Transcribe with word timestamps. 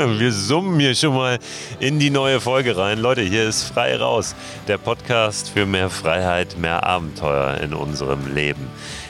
Wir 0.18 0.32
summen 0.32 0.80
hier 0.80 0.94
schon 0.94 1.14
mal 1.14 1.38
in 1.78 1.98
die 1.98 2.08
neue 2.08 2.40
Folge 2.40 2.74
rein. 2.76 2.98
Leute, 2.98 3.20
hier 3.20 3.46
ist 3.48 3.64
Frei 3.64 3.96
Raus, 3.96 4.34
der 4.66 4.78
Podcast 4.78 5.50
für 5.50 5.66
mehr 5.66 5.90
Freiheit, 5.90 6.56
mehr 6.58 6.84
Abenteuer 6.84 7.58
in 7.58 7.74
unserem 7.74 8.34
Leben. 8.34 8.66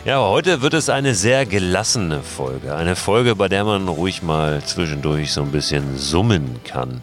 Ja, 0.06 0.18
heute 0.22 0.62
wird 0.62 0.72
es 0.72 0.88
eine 0.88 1.14
sehr 1.14 1.44
gelassene 1.44 2.22
Folge. 2.22 2.74
Eine 2.74 2.96
Folge, 2.96 3.36
bei 3.36 3.48
der 3.48 3.64
man 3.64 3.86
ruhig 3.86 4.22
mal 4.22 4.64
zwischendurch 4.64 5.30
so 5.30 5.42
ein 5.42 5.52
bisschen 5.52 5.98
summen 5.98 6.58
kann. 6.64 7.02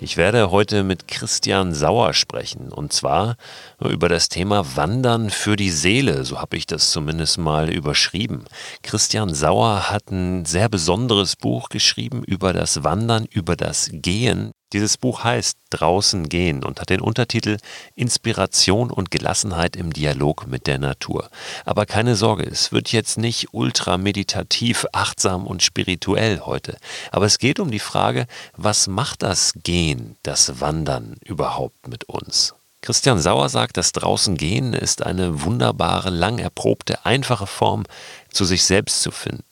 Ich 0.00 0.16
werde 0.16 0.50
heute 0.50 0.82
mit 0.82 1.08
Christian 1.08 1.74
Sauer 1.74 2.14
sprechen. 2.14 2.72
Und 2.72 2.94
zwar 2.94 3.36
über 3.78 4.08
das 4.08 4.30
Thema 4.30 4.76
Wandern 4.76 5.28
für 5.28 5.56
die 5.56 5.70
Seele. 5.70 6.24
So 6.24 6.40
habe 6.40 6.56
ich 6.56 6.66
das 6.66 6.90
zumindest 6.90 7.36
mal 7.36 7.68
überschrieben. 7.68 8.46
Christian 8.82 9.34
Sauer 9.34 9.90
hat 9.90 10.10
ein 10.10 10.46
sehr 10.46 10.70
besonderes 10.70 11.36
Buch 11.36 11.68
geschrieben 11.68 12.24
über 12.24 12.54
das 12.54 12.82
Wandern, 12.82 13.26
über 13.26 13.56
das 13.56 13.90
Gehen. 13.92 14.52
Dieses 14.72 14.96
Buch 14.96 15.22
heißt 15.22 15.58
Draußen 15.70 16.28
gehen 16.28 16.64
und 16.64 16.80
hat 16.80 16.88
den 16.88 17.00
Untertitel 17.00 17.58
Inspiration 17.94 18.90
und 18.90 19.10
Gelassenheit 19.10 19.76
im 19.76 19.92
Dialog 19.92 20.46
mit 20.46 20.66
der 20.66 20.78
Natur. 20.78 21.28
Aber 21.64 21.86
keine 21.86 22.16
Sorge, 22.16 22.44
es 22.44 22.72
wird 22.72 22.90
jetzt 22.92 23.18
nicht 23.18 23.48
ultra 23.52 23.98
meditativ, 23.98 24.86
achtsam 24.92 25.46
und 25.46 25.62
spirituell 25.62 26.40
heute. 26.40 26.76
Aber 27.10 27.26
es 27.26 27.38
geht 27.38 27.60
um 27.60 27.70
die 27.70 27.78
Frage, 27.78 28.26
was 28.56 28.86
macht 28.86 29.22
das 29.22 29.52
Gehen, 29.62 30.16
das 30.22 30.60
Wandern 30.60 31.16
überhaupt 31.24 31.88
mit 31.88 32.04
uns? 32.04 32.54
Christian 32.80 33.20
Sauer 33.20 33.48
sagt, 33.48 33.76
das 33.76 33.92
Draußen 33.92 34.36
gehen 34.36 34.72
ist 34.72 35.06
eine 35.06 35.42
wunderbare, 35.42 36.10
lang 36.10 36.38
erprobte, 36.38 37.06
einfache 37.06 37.46
Form, 37.46 37.84
zu 38.32 38.44
sich 38.44 38.64
selbst 38.64 39.02
zu 39.02 39.12
finden. 39.12 39.44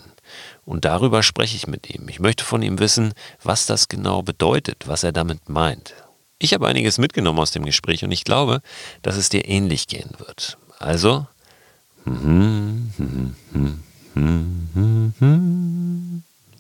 Und 0.71 0.85
darüber 0.85 1.25
spreche 1.25 1.57
ich 1.57 1.67
mit 1.67 1.91
ihm. 1.91 2.09
Ich 2.09 2.21
möchte 2.21 2.45
von 2.45 2.63
ihm 2.63 2.79
wissen, 2.79 3.13
was 3.43 3.67
das 3.67 3.89
genau 3.89 4.23
bedeutet, 4.23 4.87
was 4.87 5.03
er 5.03 5.11
damit 5.11 5.49
meint. 5.49 5.95
Ich 6.39 6.55
habe 6.55 6.69
einiges 6.69 6.97
mitgenommen 6.97 7.41
aus 7.41 7.51
dem 7.51 7.65
Gespräch 7.65 8.05
und 8.05 8.13
ich 8.13 8.23
glaube, 8.23 8.63
dass 9.03 9.17
es 9.17 9.29
dir 9.29 9.49
ähnlich 9.49 9.89
gehen 9.89 10.11
wird. 10.19 10.59
Also, 10.79 11.27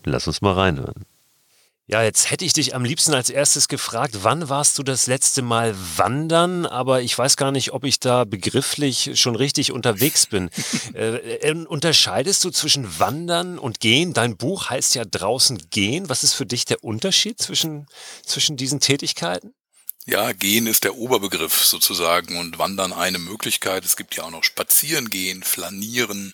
lass 0.05 0.27
uns 0.27 0.43
mal 0.43 0.55
reinhören. 0.55 1.07
Ja, 1.91 2.05
jetzt 2.05 2.31
hätte 2.31 2.45
ich 2.45 2.53
dich 2.53 2.77
am 2.77 2.85
liebsten 2.85 3.15
als 3.15 3.31
erstes 3.31 3.67
gefragt, 3.67 4.19
wann 4.23 4.49
warst 4.49 4.79
du 4.79 4.85
das 4.85 5.09
letzte 5.09 5.43
Mal 5.43 5.75
wandern? 5.97 6.65
Aber 6.65 7.03
ich 7.03 7.19
weiß 7.19 7.37
gar 7.37 7.51
nicht, 7.51 7.73
ob 7.73 7.83
ich 7.83 7.99
da 7.99 8.23
begrifflich 8.23 9.19
schon 9.21 9.35
richtig 9.35 9.73
unterwegs 9.73 10.27
bin. 10.27 10.51
äh, 10.95 11.17
äh, 11.39 11.67
unterscheidest 11.67 12.45
du 12.45 12.51
zwischen 12.51 13.01
Wandern 13.01 13.59
und 13.59 13.81
Gehen? 13.81 14.13
Dein 14.13 14.37
Buch 14.37 14.71
heißt 14.71 14.95
ja 14.95 15.05
draußen 15.05 15.59
gehen. 15.71 16.09
Was 16.09 16.23
ist 16.23 16.35
für 16.35 16.47
dich 16.47 16.65
der 16.65 16.85
Unterschied 16.85 17.43
zwischen, 17.43 17.87
zwischen 18.25 18.57
diesen 18.57 18.79
Tätigkeiten? 18.79 19.53
Ja, 20.07 20.33
gehen 20.33 20.67
ist 20.67 20.85
der 20.85 20.97
Oberbegriff 20.97 21.63
sozusagen 21.63 22.39
und 22.39 22.59
wandern 22.59 22.95
eine 22.95 23.19
Möglichkeit. 23.19 23.85
Es 23.85 23.97
gibt 23.97 24.17
ja 24.17 24.25
auch 24.25 24.31
noch 24.31 24.45
spazieren 24.45 25.11
gehen, 25.11 25.43
flanieren, 25.43 26.33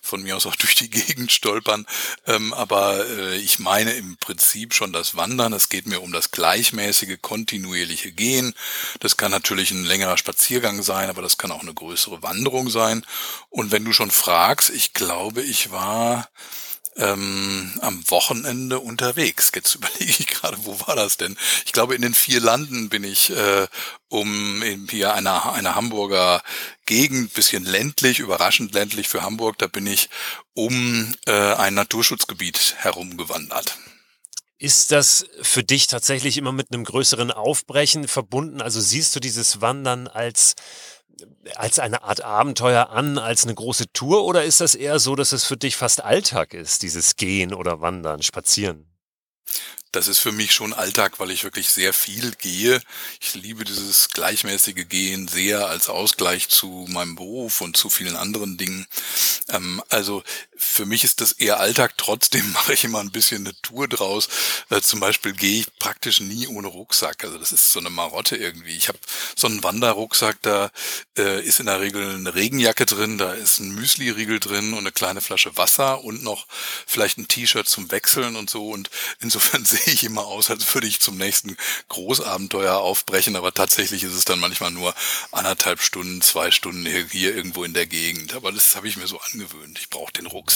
von 0.00 0.22
mir 0.22 0.36
aus 0.36 0.46
auch 0.46 0.54
durch 0.56 0.76
die 0.76 0.88
Gegend 0.88 1.32
stolpern. 1.32 1.86
Ähm, 2.26 2.54
aber 2.54 3.04
äh, 3.08 3.36
ich 3.36 3.58
meine 3.58 3.92
im 3.94 4.16
Prinzip 4.16 4.74
schon 4.74 4.92
das 4.92 5.16
Wandern. 5.16 5.52
Es 5.52 5.68
geht 5.68 5.86
mir 5.86 6.00
um 6.02 6.12
das 6.12 6.30
gleichmäßige, 6.30 7.18
kontinuierliche 7.20 8.12
Gehen. 8.12 8.54
Das 9.00 9.16
kann 9.16 9.32
natürlich 9.32 9.72
ein 9.72 9.84
längerer 9.84 10.16
Spaziergang 10.16 10.82
sein, 10.82 11.10
aber 11.10 11.20
das 11.20 11.36
kann 11.36 11.50
auch 11.50 11.62
eine 11.62 11.74
größere 11.74 12.22
Wanderung 12.22 12.70
sein. 12.70 13.04
Und 13.48 13.72
wenn 13.72 13.84
du 13.84 13.92
schon 13.92 14.12
fragst, 14.12 14.70
ich 14.70 14.92
glaube, 14.92 15.42
ich 15.42 15.72
war 15.72 16.28
ähm, 16.96 17.72
am 17.80 18.02
Wochenende 18.10 18.78
unterwegs. 18.80 19.52
Jetzt 19.54 19.74
überlege 19.76 20.04
ich 20.18 20.26
gerade, 20.26 20.56
wo 20.64 20.78
war 20.86 20.96
das 20.96 21.16
denn? 21.16 21.36
Ich 21.64 21.72
glaube, 21.72 21.94
in 21.94 22.02
den 22.02 22.14
vier 22.14 22.40
Landen 22.40 22.88
bin 22.88 23.04
ich 23.04 23.30
äh, 23.30 23.66
um 24.08 24.62
in 24.62 24.88
hier 24.88 25.14
einer, 25.14 25.52
einer 25.52 25.74
Hamburger 25.74 26.42
Gegend, 26.86 27.34
bisschen 27.34 27.64
ländlich, 27.64 28.18
überraschend 28.18 28.74
ländlich 28.74 29.08
für 29.08 29.22
Hamburg, 29.22 29.58
da 29.58 29.68
bin 29.68 29.86
ich 29.86 30.10
um 30.54 31.14
äh, 31.26 31.32
ein 31.54 31.74
Naturschutzgebiet 31.74 32.74
herumgewandert. 32.78 33.78
Ist 34.58 34.92
das 34.92 35.24
für 35.40 35.62
dich 35.62 35.86
tatsächlich 35.86 36.36
immer 36.36 36.52
mit 36.52 36.70
einem 36.70 36.84
größeren 36.84 37.30
Aufbrechen 37.30 38.08
verbunden? 38.08 38.60
Also 38.60 38.80
siehst 38.80 39.16
du 39.16 39.20
dieses 39.20 39.62
Wandern 39.62 40.06
als 40.06 40.54
als 41.56 41.78
eine 41.78 42.02
Art 42.02 42.22
Abenteuer 42.22 42.90
an, 42.90 43.18
als 43.18 43.44
eine 43.44 43.54
große 43.54 43.92
Tour? 43.92 44.24
Oder 44.24 44.44
ist 44.44 44.60
das 44.60 44.74
eher 44.74 44.98
so, 44.98 45.16
dass 45.16 45.32
es 45.32 45.44
für 45.44 45.56
dich 45.56 45.76
fast 45.76 46.02
Alltag 46.02 46.54
ist, 46.54 46.82
dieses 46.82 47.16
Gehen 47.16 47.54
oder 47.54 47.80
Wandern, 47.80 48.22
Spazieren? 48.22 48.90
das 49.92 50.06
ist 50.06 50.20
für 50.20 50.32
mich 50.32 50.52
schon 50.52 50.72
Alltag, 50.72 51.18
weil 51.18 51.30
ich 51.30 51.42
wirklich 51.42 51.68
sehr 51.68 51.92
viel 51.92 52.32
gehe. 52.36 52.80
Ich 53.20 53.34
liebe 53.34 53.64
dieses 53.64 54.10
gleichmäßige 54.10 54.88
Gehen 54.88 55.26
sehr 55.26 55.66
als 55.66 55.88
Ausgleich 55.88 56.48
zu 56.48 56.86
meinem 56.88 57.16
Beruf 57.16 57.60
und 57.60 57.76
zu 57.76 57.90
vielen 57.90 58.14
anderen 58.14 58.56
Dingen. 58.56 58.86
Ähm, 59.48 59.82
also 59.88 60.22
für 60.60 60.86
mich 60.86 61.04
ist 61.04 61.20
das 61.20 61.32
eher 61.32 61.58
Alltag. 61.58 61.94
Trotzdem 61.96 62.52
mache 62.52 62.74
ich 62.74 62.84
immer 62.84 63.00
ein 63.00 63.10
bisschen 63.10 63.46
eine 63.46 63.60
Tour 63.62 63.88
draus. 63.88 64.28
Äh, 64.68 64.80
zum 64.82 65.00
Beispiel 65.00 65.32
gehe 65.32 65.60
ich 65.60 65.78
praktisch 65.78 66.20
nie 66.20 66.46
ohne 66.46 66.68
Rucksack. 66.68 67.24
Also 67.24 67.38
das 67.38 67.52
ist 67.52 67.72
so 67.72 67.80
eine 67.80 67.90
Marotte 67.90 68.36
irgendwie. 68.36 68.76
Ich 68.76 68.88
habe 68.88 68.98
so 69.34 69.46
einen 69.46 69.62
Wanderrucksack, 69.62 70.38
da 70.42 70.70
äh, 71.16 71.42
ist 71.42 71.60
in 71.60 71.66
der 71.66 71.80
Regel 71.80 72.14
eine 72.14 72.34
Regenjacke 72.34 72.86
drin, 72.86 73.18
da 73.18 73.32
ist 73.32 73.58
ein 73.58 73.74
Müsli-Riegel 73.74 74.38
drin 74.38 74.72
und 74.72 74.80
eine 74.80 74.92
kleine 74.92 75.20
Flasche 75.20 75.56
Wasser 75.56 76.04
und 76.04 76.22
noch 76.22 76.46
vielleicht 76.86 77.18
ein 77.18 77.28
T-Shirt 77.28 77.68
zum 77.68 77.90
Wechseln 77.90 78.36
und 78.36 78.50
so. 78.50 78.68
Und 78.68 78.90
insofern 79.20 79.64
sehe 79.64 79.94
ich 79.94 80.04
immer 80.04 80.26
aus, 80.26 80.50
als 80.50 80.72
würde 80.74 80.86
ich 80.86 81.00
zum 81.00 81.16
nächsten 81.16 81.56
Großabenteuer 81.88 82.76
aufbrechen, 82.76 83.36
aber 83.36 83.54
tatsächlich 83.54 84.04
ist 84.04 84.14
es 84.14 84.24
dann 84.26 84.40
manchmal 84.40 84.70
nur 84.70 84.94
anderthalb 85.32 85.80
Stunden, 85.80 86.20
zwei 86.20 86.50
Stunden 86.50 86.86
hier 86.86 87.34
irgendwo 87.34 87.64
in 87.64 87.74
der 87.74 87.86
Gegend. 87.86 88.34
Aber 88.34 88.52
das 88.52 88.76
habe 88.76 88.88
ich 88.88 88.96
mir 88.96 89.06
so 89.06 89.18
angewöhnt. 89.32 89.78
Ich 89.78 89.88
brauche 89.88 90.12
den 90.12 90.26
Rucksack. 90.26 90.49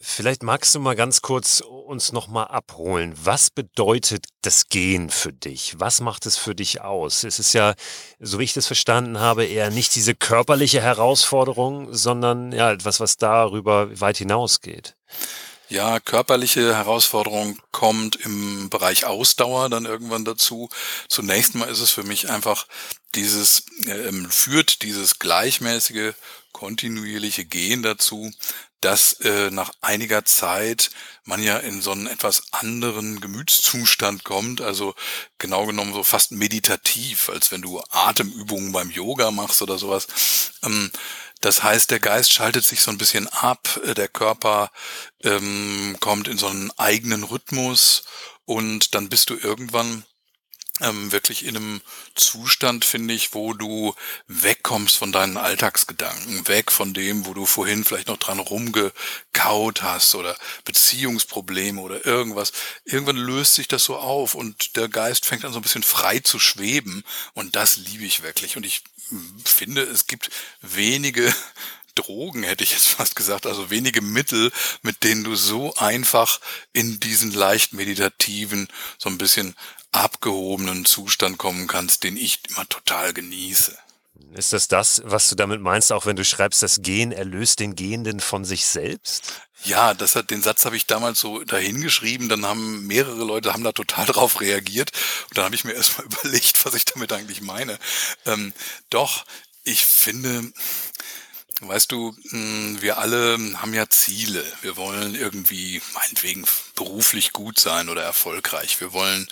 Vielleicht 0.00 0.42
magst 0.42 0.74
du 0.74 0.80
mal 0.80 0.94
ganz 0.94 1.22
kurz 1.22 1.60
uns 1.60 2.12
nochmal 2.12 2.46
abholen. 2.46 3.14
Was 3.22 3.50
bedeutet 3.50 4.26
das 4.42 4.68
Gehen 4.68 5.10
für 5.10 5.32
dich? 5.32 5.74
Was 5.78 6.00
macht 6.00 6.24
es 6.26 6.36
für 6.36 6.54
dich 6.54 6.80
aus? 6.80 7.24
Es 7.24 7.38
ist 7.38 7.52
ja, 7.52 7.74
so 8.20 8.38
wie 8.38 8.44
ich 8.44 8.52
das 8.52 8.66
verstanden 8.66 9.18
habe, 9.18 9.44
eher 9.44 9.70
nicht 9.70 9.94
diese 9.96 10.14
körperliche 10.14 10.80
Herausforderung, 10.80 11.92
sondern 11.92 12.52
ja 12.52 12.70
etwas, 12.72 13.00
was 13.00 13.16
darüber 13.16 14.00
weit 14.00 14.18
hinausgeht. 14.18 14.94
Ja, 15.68 16.00
körperliche 16.00 16.74
Herausforderung 16.74 17.58
kommt 17.72 18.16
im 18.16 18.70
Bereich 18.70 19.04
Ausdauer 19.04 19.68
dann 19.68 19.84
irgendwann 19.84 20.24
dazu. 20.24 20.70
Zunächst 21.08 21.54
mal 21.54 21.68
ist 21.68 21.80
es 21.80 21.90
für 21.90 22.04
mich 22.04 22.30
einfach 22.30 22.66
dieses, 23.14 23.64
äh, 23.86 24.12
führt 24.30 24.82
dieses 24.82 25.18
gleichmäßige, 25.18 26.14
kontinuierliche 26.52 27.44
Gehen 27.44 27.82
dazu, 27.82 28.30
dass 28.80 29.14
äh, 29.20 29.50
nach 29.50 29.72
einiger 29.80 30.24
Zeit 30.24 30.90
man 31.24 31.42
ja 31.42 31.58
in 31.58 31.82
so 31.82 31.92
einen 31.92 32.06
etwas 32.06 32.44
anderen 32.52 33.20
Gemütszustand 33.20 34.24
kommt, 34.24 34.60
also 34.60 34.94
genau 35.38 35.66
genommen 35.66 35.92
so 35.92 36.02
fast 36.02 36.32
meditativ, 36.32 37.28
als 37.28 37.50
wenn 37.50 37.62
du 37.62 37.82
Atemübungen 37.90 38.72
beim 38.72 38.90
Yoga 38.90 39.30
machst 39.30 39.60
oder 39.62 39.78
sowas. 39.78 40.06
Ähm, 40.62 40.90
das 41.40 41.62
heißt, 41.62 41.90
der 41.90 42.00
Geist 42.00 42.32
schaltet 42.32 42.64
sich 42.64 42.80
so 42.80 42.90
ein 42.90 42.98
bisschen 42.98 43.28
ab, 43.28 43.80
äh, 43.84 43.94
der 43.94 44.08
Körper 44.08 44.70
ähm, 45.22 45.96
kommt 46.00 46.28
in 46.28 46.38
so 46.38 46.48
einen 46.48 46.70
eigenen 46.78 47.24
Rhythmus 47.24 48.04
und 48.44 48.94
dann 48.94 49.08
bist 49.08 49.30
du 49.30 49.36
irgendwann 49.36 50.04
ähm, 50.80 51.12
wirklich 51.12 51.44
in 51.44 51.56
einem 51.56 51.80
Zustand, 52.14 52.84
finde 52.84 53.14
ich, 53.14 53.34
wo 53.34 53.52
du 53.52 53.94
wegkommst 54.26 54.96
von 54.96 55.12
deinen 55.12 55.36
Alltagsgedanken, 55.36 56.46
weg 56.48 56.70
von 56.70 56.94
dem, 56.94 57.26
wo 57.26 57.34
du 57.34 57.46
vorhin 57.46 57.84
vielleicht 57.84 58.08
noch 58.08 58.18
dran 58.18 58.38
rumgekaut 58.38 59.82
hast 59.82 60.14
oder 60.14 60.36
Beziehungsprobleme 60.64 61.80
oder 61.80 62.04
irgendwas. 62.06 62.52
Irgendwann 62.84 63.16
löst 63.16 63.54
sich 63.54 63.68
das 63.68 63.84
so 63.84 63.96
auf 63.96 64.34
und 64.34 64.76
der 64.76 64.88
Geist 64.88 65.26
fängt 65.26 65.44
an 65.44 65.52
so 65.52 65.58
ein 65.58 65.62
bisschen 65.62 65.82
frei 65.82 66.20
zu 66.20 66.38
schweben 66.38 67.04
und 67.34 67.56
das 67.56 67.76
liebe 67.76 68.04
ich 68.04 68.22
wirklich 68.22 68.56
und 68.56 68.64
ich 68.64 68.82
finde, 69.44 69.82
es 69.82 70.06
gibt 70.06 70.30
wenige 70.60 71.34
Drogen, 71.94 72.44
hätte 72.44 72.62
ich 72.62 72.72
jetzt 72.72 72.86
fast 72.86 73.16
gesagt, 73.16 73.44
also 73.46 73.70
wenige 73.70 74.02
Mittel, 74.02 74.52
mit 74.82 75.02
denen 75.02 75.24
du 75.24 75.34
so 75.34 75.74
einfach 75.74 76.40
in 76.72 77.00
diesen 77.00 77.32
leicht 77.32 77.72
meditativen, 77.72 78.68
so 78.98 79.08
ein 79.08 79.18
bisschen 79.18 79.56
abgehobenen 79.98 80.84
Zustand 80.84 81.38
kommen 81.38 81.66
kannst, 81.66 82.04
den 82.04 82.16
ich 82.16 82.40
immer 82.50 82.68
total 82.68 83.12
genieße. 83.12 83.76
Ist 84.34 84.52
das 84.52 84.68
das, 84.68 85.00
was 85.04 85.28
du 85.28 85.36
damit 85.36 85.60
meinst, 85.60 85.92
auch 85.92 86.04
wenn 86.04 86.16
du 86.16 86.24
schreibst, 86.24 86.62
das 86.62 86.82
Gehen 86.82 87.12
erlöst 87.12 87.60
den 87.60 87.76
Gehenden 87.76 88.20
von 88.20 88.44
sich 88.44 88.66
selbst? 88.66 89.32
Ja, 89.64 89.94
das 89.94 90.14
hat, 90.14 90.30
den 90.30 90.42
Satz 90.42 90.64
habe 90.64 90.76
ich 90.76 90.86
damals 90.86 91.18
so 91.18 91.42
dahingeschrieben, 91.42 92.28
dann 92.28 92.46
haben 92.46 92.86
mehrere 92.86 93.24
Leute 93.24 93.52
haben 93.52 93.64
da 93.64 93.72
total 93.72 94.06
drauf 94.06 94.40
reagiert 94.40 94.92
und 95.28 95.38
dann 95.38 95.46
habe 95.46 95.54
ich 95.54 95.64
mir 95.64 95.72
erstmal 95.72 96.06
überlegt, 96.22 96.64
was 96.64 96.74
ich 96.74 96.84
damit 96.84 97.12
eigentlich 97.12 97.40
meine. 97.40 97.78
Ähm, 98.26 98.52
doch, 98.90 99.24
ich 99.64 99.84
finde, 99.84 100.52
Weißt 101.60 101.90
du, 101.90 102.14
hm, 102.30 102.80
wir 102.80 102.98
alle 102.98 103.36
haben 103.56 103.74
ja 103.74 103.90
Ziele. 103.90 104.44
Wir 104.62 104.76
wollen 104.76 105.16
irgendwie 105.16 105.82
meinetwegen 105.92 106.44
beruflich 106.76 107.32
gut 107.32 107.58
sein 107.58 107.88
oder 107.88 108.02
erfolgreich. 108.04 108.80
Wir 108.80 108.92
wollen 108.92 109.26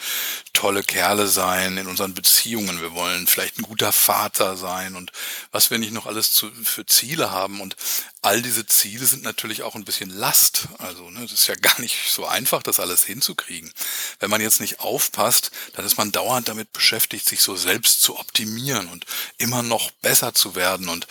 tolle 0.56 0.82
Kerle 0.82 1.28
sein 1.28 1.76
in 1.76 1.86
unseren 1.86 2.14
Beziehungen. 2.14 2.80
Wir 2.80 2.94
wollen 2.94 3.26
vielleicht 3.26 3.58
ein 3.58 3.62
guter 3.62 3.92
Vater 3.92 4.56
sein 4.56 4.96
und 4.96 5.12
was 5.52 5.70
wir 5.70 5.76
nicht 5.76 5.92
noch 5.92 6.06
alles 6.06 6.32
zu, 6.32 6.50
für 6.64 6.86
Ziele 6.86 7.30
haben. 7.30 7.60
Und 7.60 7.76
all 8.22 8.40
diese 8.40 8.64
Ziele 8.64 9.04
sind 9.04 9.22
natürlich 9.22 9.62
auch 9.62 9.74
ein 9.74 9.84
bisschen 9.84 10.08
Last. 10.08 10.68
Also 10.78 11.10
ne, 11.10 11.20
das 11.20 11.32
ist 11.32 11.46
ja 11.46 11.56
gar 11.56 11.78
nicht 11.80 12.10
so 12.10 12.24
einfach, 12.24 12.62
das 12.62 12.80
alles 12.80 13.04
hinzukriegen. 13.04 13.70
Wenn 14.18 14.30
man 14.30 14.40
jetzt 14.40 14.60
nicht 14.60 14.80
aufpasst, 14.80 15.50
dann 15.74 15.84
ist 15.84 15.98
man 15.98 16.10
dauernd 16.10 16.48
damit 16.48 16.72
beschäftigt, 16.72 17.28
sich 17.28 17.42
so 17.42 17.54
selbst 17.54 18.00
zu 18.00 18.18
optimieren 18.18 18.88
und 18.88 19.04
immer 19.36 19.62
noch 19.62 19.90
besser 19.90 20.32
zu 20.32 20.54
werden. 20.54 20.88
Und, 20.88 21.06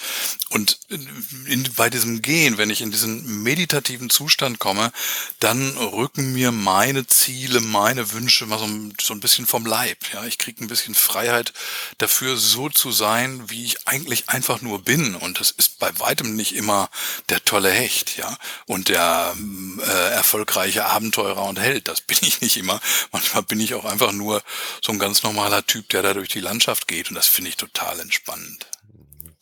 und 0.50 0.80
in, 0.90 1.70
bei 1.76 1.92
diesem 1.92 2.24
Gehen, 2.24 2.58
wenn 2.58 2.72
ich 2.72 2.82
in 2.82 2.90
diesen 2.90 3.44
meditativen 3.44 4.10
Zustand 4.10 4.58
komme, 4.58 4.92
dann 5.40 5.78
rücken 5.78 6.34
mir 6.34 6.52
meine 6.52 7.06
Ziele, 7.06 7.62
meine 7.62 8.12
Wünsche 8.12 8.48
mal 8.48 8.58
so, 8.58 8.68
so 9.00 9.14
ein 9.14 9.20
bisschen 9.20 9.35
vom 9.44 9.66
Leib. 9.66 9.98
Ja, 10.14 10.24
ich 10.24 10.38
kriege 10.38 10.64
ein 10.64 10.70
bisschen 10.70 10.96
Freiheit 10.96 11.52
dafür, 11.98 12.38
so 12.38 12.70
zu 12.70 12.92
sein, 12.92 13.50
wie 13.50 13.66
ich 13.66 13.88
eigentlich 13.88 14.30
einfach 14.30 14.62
nur 14.62 14.84
bin. 14.84 15.16
Und 15.16 15.40
das 15.40 15.52
ist 15.52 15.80
bei 15.80 15.92
weitem 16.00 16.36
nicht 16.36 16.56
immer 16.56 16.90
der 17.30 17.44
tolle 17.44 17.72
Hecht, 17.72 18.18
ja, 18.18 18.38
und 18.66 18.88
der 18.88 19.36
äh, 19.80 20.12
erfolgreiche 20.14 20.86
Abenteurer 20.86 21.44
und 21.44 21.60
Held. 21.60 21.88
Das 21.90 22.02
bin 22.08 22.18
ich 22.22 22.40
nicht 22.42 22.56
immer. 22.56 22.80
Manchmal 23.12 23.44
bin 23.44 23.60
ich 23.60 23.74
auch 23.74 23.86
einfach 23.86 24.14
nur 24.14 24.42
so 24.82 24.94
ein 24.94 25.00
ganz 25.00 25.24
normaler 25.24 25.66
Typ, 25.66 25.90
der 25.90 26.02
da 26.02 26.14
durch 26.14 26.30
die 26.30 26.40
Landschaft 26.40 26.88
geht. 26.88 27.10
Und 27.10 27.16
das 27.16 27.28
finde 27.28 27.50
ich 27.50 27.58
total 27.58 28.00
entspannend. 28.00 28.68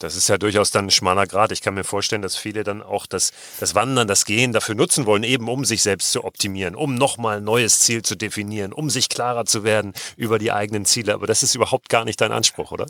Das 0.04 0.18
ist 0.18 0.28
ja 0.28 0.38
durchaus 0.38 0.70
dann 0.72 0.88
ein 0.88 0.92
schmaler 0.92 1.26
Grad. 1.26 1.52
Ich 1.54 1.62
kann 1.62 1.76
mir 1.76 1.86
vorstellen, 1.86 2.22
dass 2.22 2.36
viele 2.36 2.64
dann 2.64 2.82
auch 2.82 3.06
das, 3.06 3.32
das 3.60 3.74
Wandern, 3.74 4.08
das 4.08 4.26
Gehen 4.26 4.52
dafür 4.52 4.76
nutzen 4.76 5.06
wollen, 5.06 5.24
eben 5.24 5.48
um 5.48 5.64
sich 5.64 5.82
selbst 5.82 6.12
zu 6.12 6.26
optimieren, 6.26 6.76
um 6.76 6.96
nochmal 6.96 7.38
ein 7.38 7.44
neues 7.46 7.80
Ziel 7.80 8.02
zu 8.02 8.16
definieren, 8.16 8.74
um 8.74 8.90
sich 8.90 9.08
klarer 9.08 9.46
zu 9.46 9.64
werden 9.64 9.94
über 10.18 10.40
die 10.40 10.52
eigenen 10.52 10.86
Ziele. 10.86 11.14
Aber 11.14 11.26
das 11.26 11.42
ist 11.42 11.56
überhaupt 11.56 11.88
gar 11.88 12.04
nicht 12.04 12.20
dein 12.20 12.34
Anspruch, 12.34 12.72
oder? 12.72 12.86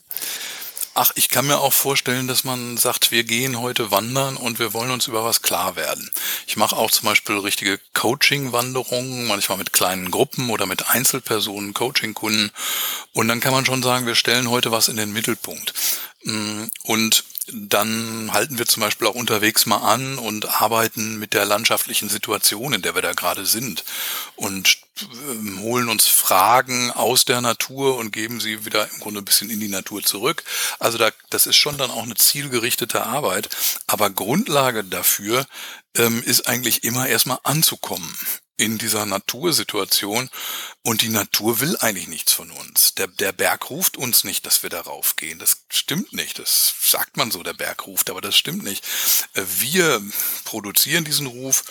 Ach, 0.96 1.12
ich 1.16 1.30
kann 1.30 1.48
mir 1.48 1.60
auch 1.60 1.74
vorstellen, 1.74 2.28
dass 2.28 2.44
man 2.44 2.78
sagt, 2.78 3.10
wir 3.10 3.24
gehen 3.24 3.60
heute 3.60 3.90
wandern 3.90 4.38
und 4.38 4.60
wir 4.60 4.74
wollen 4.74 4.92
uns 4.92 5.08
über 5.08 5.24
was 5.24 5.42
klar 5.42 5.76
werden. 5.76 6.12
Ich 6.46 6.56
mache 6.56 6.76
auch 6.76 6.92
zum 6.92 7.08
Beispiel 7.08 7.36
richtige 7.38 7.80
Coaching-Wanderungen, 7.96 9.26
manchmal 9.26 9.58
mit 9.58 9.74
kleinen 9.74 10.12
Gruppen 10.12 10.52
oder 10.52 10.68
mit 10.68 10.90
Einzelpersonen, 10.90 11.74
Coaching-Kunden. 11.74 12.52
Und 13.12 13.28
dann 13.28 13.40
kann 13.40 13.54
man 13.54 13.66
schon 13.66 13.82
sagen, 13.82 14.06
wir 14.06 14.14
stellen 14.14 14.52
heute 14.52 14.72
was 14.72 14.88
in 14.88 14.98
den 14.98 15.12
Mittelpunkt. 15.12 15.74
Mm, 16.26 16.66
und 16.84 17.24
dann 17.52 18.32
halten 18.32 18.58
wir 18.58 18.66
zum 18.66 18.82
Beispiel 18.82 19.08
auch 19.08 19.16
unterwegs 19.16 19.66
mal 19.66 19.78
an 19.78 20.18
und 20.18 20.62
arbeiten 20.62 21.20
mit 21.20 21.34
der 21.34 21.46
landschaftlichen 21.46 22.08
Situation, 22.08 22.74
in 22.74 22.82
der 22.82 22.96
wir 22.96 23.02
da 23.02 23.14
gerade 23.14 23.46
sind 23.46 23.84
und 24.36 24.78
ähm, 25.30 25.60
holen 25.60 25.90
uns 25.90 26.08
Fragen 26.08 26.92
aus 26.92 27.26
der 27.26 27.42
Natur 27.42 27.98
und 27.98 28.12
geben 28.12 28.40
sie 28.40 28.66
wieder 28.66 28.90
im 28.90 29.00
Grunde 29.00 29.22
ein 29.22 29.26
bisschen 29.26 29.50
in 29.50 29.60
die 29.60 29.68
Natur 29.68 30.04
zurück. 30.04 30.44
Also 30.80 30.98
da, 30.98 31.12
das 31.30 31.46
ist 31.46 31.58
schon 31.58 31.78
dann 31.78 31.92
auch 31.92 32.04
eine 32.04 32.16
zielgerichtete 32.16 33.06
Arbeit. 33.06 33.50
Aber 33.88 34.10
Grundlage 34.10 34.84
dafür 34.84 35.46
ähm, 35.98 36.24
ist 36.24 36.48
eigentlich 36.48 36.84
immer 36.84 37.08
erstmal 37.08 37.40
anzukommen 37.44 38.16
in 38.56 38.78
dieser 38.78 39.06
Natursituation 39.06 40.30
und 40.84 41.02
die 41.02 41.10
Natur 41.10 41.60
will 41.60 41.76
eigentlich 41.78 42.08
nichts 42.08 42.32
von 42.32 42.52
uns. 42.52 42.94
Der, 42.96 43.08
der 43.08 43.32
Berg 43.32 43.70
ruft 43.70 43.98
uns 43.98 44.24
nicht, 44.24 44.46
dass 44.46 44.62
wir 44.62 44.70
darauf 44.70 45.16
gehen. 45.16 45.40
Das 45.40 45.66
stimmt 45.70 46.14
nicht. 46.14 46.38
Das 46.38 46.76
sagt 46.82 47.18
man 47.18 47.32
so, 47.32 47.42
der 47.42 47.54
Berg 47.54 47.88
ruft, 47.88 48.10
aber 48.10 48.22
das 48.22 48.38
stimmt 48.38 48.64
nicht. 48.64 48.86
Äh, 49.34 49.44
wir 49.60 50.02
produzieren 50.46 51.04
diesen 51.04 51.28
Ruf 51.28 51.64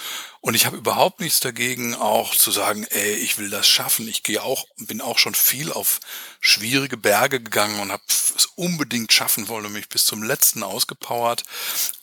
und 0.42 0.56
ich 0.56 0.66
habe 0.66 0.76
überhaupt 0.76 1.20
nichts 1.20 1.38
dagegen, 1.38 1.94
auch 1.94 2.34
zu 2.34 2.50
sagen, 2.50 2.84
ey, 2.90 3.14
ich 3.14 3.38
will 3.38 3.48
das 3.48 3.68
schaffen. 3.68 4.08
Ich 4.08 4.24
gehe 4.24 4.42
auch, 4.42 4.66
bin 4.76 5.00
auch 5.00 5.16
schon 5.16 5.36
viel 5.36 5.72
auf 5.72 6.00
schwierige 6.40 6.96
Berge 6.96 7.40
gegangen 7.40 7.78
und 7.78 7.92
habe 7.92 8.02
es 8.08 8.46
unbedingt 8.56 9.12
schaffen 9.12 9.46
wollen 9.46 9.66
und 9.66 9.72
mich 9.72 9.88
bis 9.88 10.04
zum 10.04 10.24
letzten 10.24 10.64
ausgepowert. 10.64 11.44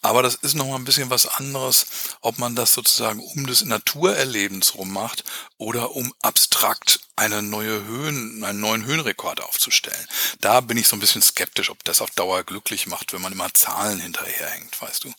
Aber 0.02 0.24
das 0.24 0.36
ist 0.36 0.54
nochmal 0.54 0.80
ein 0.80 0.86
bisschen 0.86 1.10
was 1.10 1.28
anderes, 1.28 1.86
ob 2.22 2.40
man 2.40 2.56
das 2.56 2.74
sozusagen 2.74 3.20
um 3.20 3.46
des 3.46 3.66
Naturerlebens 3.66 4.76
rum 4.76 4.94
macht 4.94 5.26
oder 5.58 5.92
um 5.92 6.14
abstrakt 6.22 7.02
eine 7.18 7.42
neue 7.42 7.84
Höhen, 7.84 8.42
einen 8.46 8.62
neuen 8.62 8.86
Höhenrekord 8.86 9.42
aufzustellen. 9.42 10.08
Da 10.40 10.62
bin 10.62 10.78
ich 10.78 10.88
so 10.88 10.96
ein 10.96 11.02
bisschen 11.02 11.22
skeptisch, 11.22 11.70
ob 11.70 11.84
das 11.84 12.00
auf 12.00 12.12
Dauer 12.12 12.46
glücklich 12.46 12.88
macht, 12.88 13.12
wenn 13.12 13.22
man 13.22 13.34
immer 13.34 13.54
Zahlen 13.54 14.00
hinterherhängt, 14.00 14.82
weißt 14.82 15.04
du. 15.04 15.14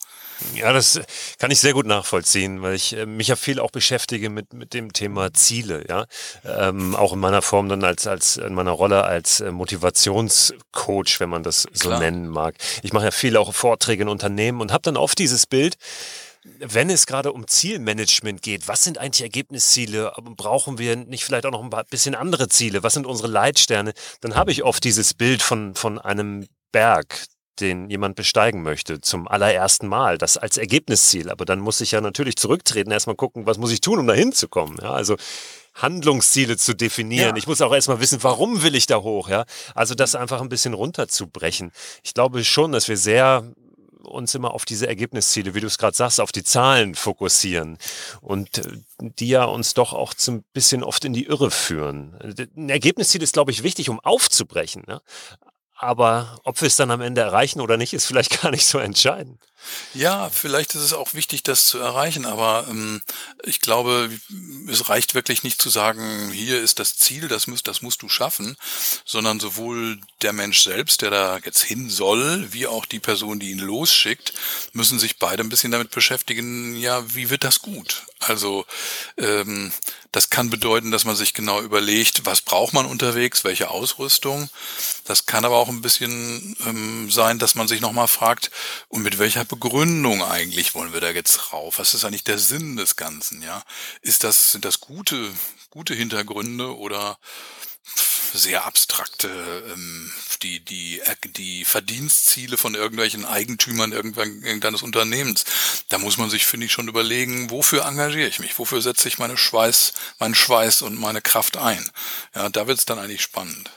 Ja, 0.55 0.73
das 0.73 1.01
kann 1.39 1.51
ich 1.51 1.61
sehr 1.61 1.73
gut 1.73 1.87
nachvollziehen, 1.87 2.63
weil 2.63 2.75
ich 2.75 2.97
äh, 2.97 3.07
mich 3.07 3.29
ja 3.29 3.37
viel 3.37 3.61
auch 3.61 3.71
beschäftige 3.71 4.31
mit, 4.31 4.53
mit 4.53 4.75
dem 4.75 4.93
Thema 4.93 5.33
Ziele, 5.33 5.85
ja. 5.89 6.07
Ähm, 6.45 6.95
auch 6.95 7.13
in 7.13 7.21
meiner 7.21 7.43
Form 7.43 7.69
dann 7.69 7.85
als, 7.85 8.07
als 8.07 8.37
in 8.37 8.55
meiner 8.55 8.73
Rolle 8.73 9.05
als 9.05 9.41
äh, 9.41 9.51
Motivationscoach, 9.51 11.21
wenn 11.21 11.29
man 11.29 11.43
das 11.43 11.67
so 11.73 11.89
Klar. 11.89 12.01
nennen 12.01 12.29
mag. 12.29 12.55
Ich 12.83 12.93
mache 12.93 13.07
ja 13.07 13.11
viel 13.11 13.37
auch 13.37 13.55
Vorträge 13.55 14.03
in 14.03 14.09
Unternehmen 14.09 14.61
und 14.61 14.73
habe 14.73 14.83
dann 14.83 14.97
oft 14.97 15.19
dieses 15.19 15.47
Bild, 15.47 15.77
wenn 16.59 16.89
es 16.89 17.07
gerade 17.07 17.33
um 17.33 17.47
Zielmanagement 17.47 18.41
geht, 18.43 18.67
was 18.67 18.83
sind 18.85 18.99
eigentlich 18.99 19.23
Ergebnisziele? 19.23 20.13
Brauchen 20.37 20.79
wir 20.79 20.97
nicht 20.97 21.25
vielleicht 21.25 21.45
auch 21.45 21.51
noch 21.51 21.63
ein 21.63 21.85
bisschen 21.91 22.15
andere 22.15 22.49
Ziele? 22.49 22.83
Was 22.83 22.95
sind 22.95 23.07
unsere 23.07 23.29
Leitsterne? 23.29 23.93
Dann 24.21 24.35
habe 24.37 24.51
ich 24.51 24.63
oft 24.63 24.83
dieses 24.85 25.13
Bild 25.13 25.43
von, 25.43 25.75
von 25.75 25.99
einem 25.99 26.47
Berg, 26.73 27.25
den 27.61 27.91
jemand 27.91 28.17
besteigen 28.17 28.63
möchte, 28.63 29.01
zum 29.01 29.29
allerersten 29.29 29.87
Mal, 29.89 30.19
das 30.19 30.37
als 30.37 30.57
Ergebnisziel. 30.57 31.31
Aber 31.31 31.45
dann 31.45 31.61
muss 31.61 31.81
ich 31.81 31.93
ja 31.93 32.01
natürlich 32.01 32.37
zurücktreten, 32.37 32.91
erstmal 32.91 33.17
gucken, 33.17 33.47
was 33.47 33.59
muss 33.59 33.73
ich 33.73 33.81
tun, 33.81 33.99
um 33.99 34.07
da 34.07 34.15
hinzukommen. 34.15 34.79
Ja, 34.81 34.93
also 34.93 35.17
Handlungsziele 35.75 36.57
zu 36.57 36.75
definieren. 36.75 37.31
Ja. 37.31 37.37
Ich 37.37 37.47
muss 37.47 37.61
auch 37.61 37.73
erstmal 37.73 38.01
wissen, 38.01 38.23
warum 38.23 38.63
will 38.63 38.75
ich 38.75 38.87
da 38.87 38.99
hoch, 38.99 39.29
ja? 39.29 39.45
Also 39.75 39.95
das 39.95 40.15
einfach 40.15 40.41
ein 40.41 40.49
bisschen 40.49 40.75
runterzubrechen. 40.75 41.71
Ich 42.03 42.15
glaube 42.15 42.45
schon, 42.45 42.73
dass 42.73 42.89
wir 42.89 42.97
sehr 42.97 43.45
uns 44.03 44.35
immer 44.35 44.53
auf 44.55 44.65
diese 44.65 44.87
Ergebnisziele, 44.87 45.55
wie 45.55 45.61
du 45.61 45.67
es 45.67 45.79
gerade 45.79 45.97
sagst, 45.97 46.21
auf 46.21 46.33
die 46.33 46.43
Zahlen 46.43 46.95
fokussieren 46.95 47.79
und 48.21 48.59
äh, 48.59 48.63
die 48.99 49.29
ja 49.29 49.45
uns 49.45 49.75
doch 49.75 49.93
auch 49.93 50.15
so 50.17 50.33
ein 50.33 50.45
bisschen 50.53 50.83
oft 50.83 51.05
in 51.05 51.13
die 51.13 51.27
Irre 51.27 51.51
führen. 51.51 52.17
Ein 52.57 52.71
Ergebnisziel 52.71 53.23
ist, 53.23 53.35
glaube 53.35 53.51
ich, 53.51 53.63
wichtig, 53.63 53.89
um 53.89 54.01
aufzubrechen. 54.01 54.85
Ne? 54.87 55.01
Aber 55.83 56.39
ob 56.45 56.61
wir 56.61 56.67
es 56.69 56.77
dann 56.77 56.91
am 56.91 57.01
Ende 57.01 57.23
erreichen 57.23 57.63
oder 57.63 57.79
nicht, 57.79 57.95
ist 57.95 58.05
vielleicht 58.05 58.43
gar 58.43 58.51
nicht 58.51 58.67
so 58.67 58.79
entscheidend. 58.79 59.41
Ja, 59.93 60.31
vielleicht 60.31 60.75
ist 60.75 60.81
es 60.81 60.93
auch 60.93 61.15
wichtig, 61.15 61.43
das 61.43 61.67
zu 61.67 61.79
erreichen, 61.79 62.25
aber 62.25 62.67
ähm, 62.69 63.03
ich 63.45 63.61
glaube, 63.61 64.11
es 64.69 64.89
reicht 64.89 65.15
wirklich 65.15 65.43
nicht 65.43 65.61
zu 65.61 65.69
sagen, 65.69 66.31
hier 66.33 66.61
ist 66.61 66.79
das 66.79 66.97
Ziel, 66.97 67.29
das 67.29 67.47
musst, 67.47 67.69
das 67.69 67.83
musst 67.83 68.03
du 68.03 68.09
schaffen, 68.09 68.57
sondern 69.05 69.39
sowohl 69.39 69.99
der 70.23 70.33
Mensch 70.33 70.63
selbst, 70.63 71.03
der 71.03 71.11
da 71.11 71.39
jetzt 71.45 71.63
hin 71.63 71.91
soll, 71.91 72.53
wie 72.53 72.67
auch 72.67 72.87
die 72.87 73.01
Person, 73.01 73.39
die 73.39 73.51
ihn 73.51 73.59
losschickt, 73.59 74.33
müssen 74.73 74.99
sich 74.99 75.19
beide 75.19 75.43
ein 75.43 75.51
bisschen 75.51 75.73
damit 75.73 75.91
beschäftigen, 75.91 76.77
ja, 76.77 77.15
wie 77.15 77.31
wird 77.31 77.45
das 77.45 77.61
gut? 77.61 78.05
Also 78.21 78.65
ähm, 79.19 79.73
das 80.13 80.31
kann 80.31 80.51
bedeuten, 80.51 80.91
dass 80.91 81.05
man 81.05 81.17
sich 81.17 81.35
genau 81.35 81.61
überlegt, 81.61 82.27
was 82.27 82.43
braucht 82.43 82.75
man 82.75 82.87
unterwegs, 82.87 83.45
welche 83.45 83.71
Ausrüstung. 83.71 84.51
Das 85.05 85.27
kann 85.27 85.45
aber 85.45 85.57
auch 85.57 85.69
ein 85.71 85.83
bisschen 85.83 86.57
ähm, 86.67 87.11
sein, 87.11 87.39
dass 87.39 87.55
man 87.55 87.69
sich 87.69 87.81
nochmal 87.81 88.09
fragt, 88.09 88.51
und 88.89 89.03
mit 89.03 89.19
welcher 89.19 89.45
Begründung 89.45 90.23
eigentlich 90.23 90.75
wollen 90.75 90.93
wir 90.93 91.01
da 91.01 91.11
jetzt 91.11 91.53
rauf? 91.53 91.79
Was 91.79 91.95
ist 91.95 92.05
eigentlich 92.05 92.25
der 92.25 92.39
Sinn 92.39 92.77
des 92.77 92.97
Ganzen, 92.97 93.43
ja? 93.43 93.63
Ist 94.03 94.25
das, 94.25 94.53
sind 94.53 94.65
das 94.65 94.81
gute, 94.81 95.31
gute 95.71 95.95
Hintergründe 95.95 96.77
oder 96.77 97.19
sehr 98.33 98.65
abstrakte, 98.65 99.29
ähm, 99.73 100.13
die, 100.43 100.65
die, 100.65 101.03
die 101.37 101.65
Verdienstziele 101.65 102.57
von 102.57 102.75
irgendwelchen 102.75 103.25
Eigentümern 103.25 103.93
irgendeines 103.93 104.83
Unternehmens. 104.83 105.45
Da 105.89 105.99
muss 105.99 106.17
man 106.17 106.31
sich, 106.31 106.47
finde 106.47 106.67
ich, 106.67 106.73
schon 106.73 106.89
überlegen, 106.89 107.51
wofür 107.51 107.85
engagiere 107.85 108.29
ich 108.29 108.39
mich? 108.39 108.59
Wofür 108.59 108.81
setze 108.83 109.09
ich 109.09 109.19
meine 109.19 109.37
Schweiß, 109.37 109.93
meinen 110.19 110.35
Schweiß 110.35 110.83
und 110.83 110.99
meine 110.99 111.23
Kraft 111.23 111.57
ein? 111.57 111.91
Ja, 112.35 112.49
da 112.49 112.67
wird 112.67 112.79
es 112.79 112.85
dann 112.85 112.99
eigentlich 112.99 113.23
spannend. 113.23 113.71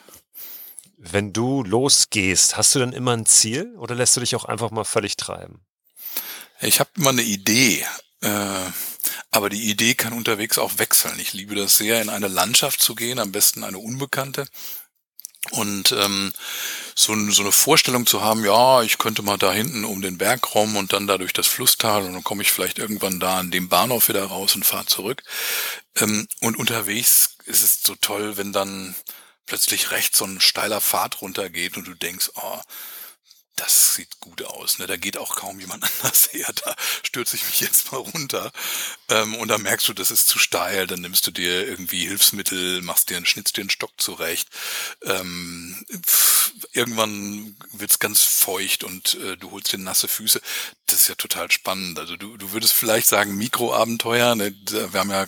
Wenn 1.14 1.32
du 1.32 1.64
losgehst, 1.64 2.58
hast 2.58 2.74
du 2.74 2.80
dann 2.80 2.92
immer 2.92 3.12
ein 3.12 3.28
Ziel 3.28 3.76
oder 3.78 3.94
lässt 3.94 4.18
du 4.18 4.20
dich 4.20 4.36
auch 4.36 4.46
einfach 4.46 4.72
mal 4.72 4.84
völlig 4.84 5.16
treiben? 5.16 5.62
Ich 6.60 6.80
habe 6.80 6.90
immer 6.98 7.12
eine 7.12 7.22
Idee. 7.22 7.86
Äh, 8.22 8.72
aber 9.30 9.50
die 9.50 9.70
Idee 9.70 9.94
kann 9.94 10.14
unterwegs 10.14 10.58
auch 10.58 10.80
wechseln. 10.80 11.20
Ich 11.20 11.34
liebe 11.34 11.54
das 11.54 11.78
sehr, 11.78 12.02
in 12.02 12.10
eine 12.10 12.30
Landschaft 12.30 12.82
zu 12.82 12.96
gehen, 12.96 13.20
am 13.20 13.32
besten 13.32 13.64
eine 13.64 13.78
unbekannte. 13.78 14.48
Und 15.52 15.92
ähm, 15.92 16.34
so, 16.96 17.14
so 17.30 17.44
eine 17.44 17.52
Vorstellung 17.52 18.08
zu 18.08 18.24
haben, 18.24 18.44
ja, 18.44 18.82
ich 18.82 18.98
könnte 18.98 19.22
mal 19.22 19.38
da 19.38 19.54
hinten 19.54 19.86
um 19.86 20.02
den 20.02 20.18
Berg 20.18 20.56
rum 20.56 20.76
und 20.76 20.94
dann 20.94 21.06
da 21.06 21.20
durch 21.20 21.34
das 21.34 21.46
Flusstal 21.46 22.06
und 22.06 22.14
dann 22.14 22.24
komme 22.24 22.42
ich 22.42 22.52
vielleicht 22.52 22.80
irgendwann 22.80 23.20
da 23.20 23.38
an 23.38 23.52
dem 23.52 23.70
Bahnhof 23.70 24.10
wieder 24.10 24.24
raus 24.24 24.56
und 24.56 24.66
fahre 24.66 24.88
zurück. 24.88 25.22
Ähm, 25.96 26.28
und 26.42 26.58
unterwegs 26.58 27.36
ist 27.46 27.62
es 27.62 27.84
so 27.84 27.94
toll, 28.02 28.36
wenn 28.38 28.52
dann 28.52 28.96
plötzlich 29.46 29.92
rechts 29.92 30.18
so 30.18 30.26
ein 30.26 30.40
steiler 30.40 30.82
Pfad 30.82 31.22
runtergeht 31.22 31.78
und 31.78 31.88
du 31.88 31.94
denkst, 31.94 32.32
oh, 32.36 32.60
das 33.56 33.96
sieht 33.96 34.20
gut 34.20 34.44
aus. 34.44 34.80
Ne? 34.80 34.88
Da 34.88 34.98
geht 34.98 35.18
auch 35.18 35.36
kaum 35.36 35.60
jemand 35.60 35.84
anders 36.04 36.30
her. 36.32 36.48
Da 36.64 36.76
stürze 37.04 37.36
ich 37.36 37.46
mich 37.46 37.60
jetzt 37.60 37.92
mal 37.92 38.00
runter. 38.00 38.52
Ähm, 39.10 39.36
und 39.36 39.48
dann 39.48 39.62
merkst 39.62 39.88
du, 39.88 39.94
das 39.94 40.12
ist 40.12 40.28
zu 40.28 40.40
steil. 40.40 40.88
Dann 40.88 41.02
nimmst 41.02 41.28
du 41.28 41.32
dir 41.32 41.68
irgendwie 41.68 42.08
Hilfsmittel, 42.08 42.82
machst 42.82 43.10
dir 43.10 43.18
einen, 43.18 43.26
schnitzt 43.26 43.58
dir 43.58 43.62
einen 43.62 43.70
Stock 43.70 43.92
zurecht. 43.98 44.50
Ähm, 45.04 45.86
pff, 46.06 46.52
irgendwann 46.72 47.56
wird's 47.72 48.00
ganz 48.00 48.24
feucht 48.24 48.84
und 48.84 49.16
äh, 49.16 49.38
du 49.38 49.52
holst 49.52 49.72
dir 49.72 49.78
nasse 49.78 50.08
Füße. 50.08 50.42
Das 50.88 51.00
ist 51.00 51.10
ja 51.10 51.16
total 51.16 51.52
spannend. 51.52 52.00
Also 52.00 52.16
du, 52.16 52.38
du 52.38 52.52
würdest 52.52 52.74
vielleicht 52.74 53.08
sagen 53.08 53.36
Mikroabenteuer. 53.36 54.36
Ne? 54.36 54.56
Wir 54.70 55.00
haben 55.00 55.12
ja 55.12 55.28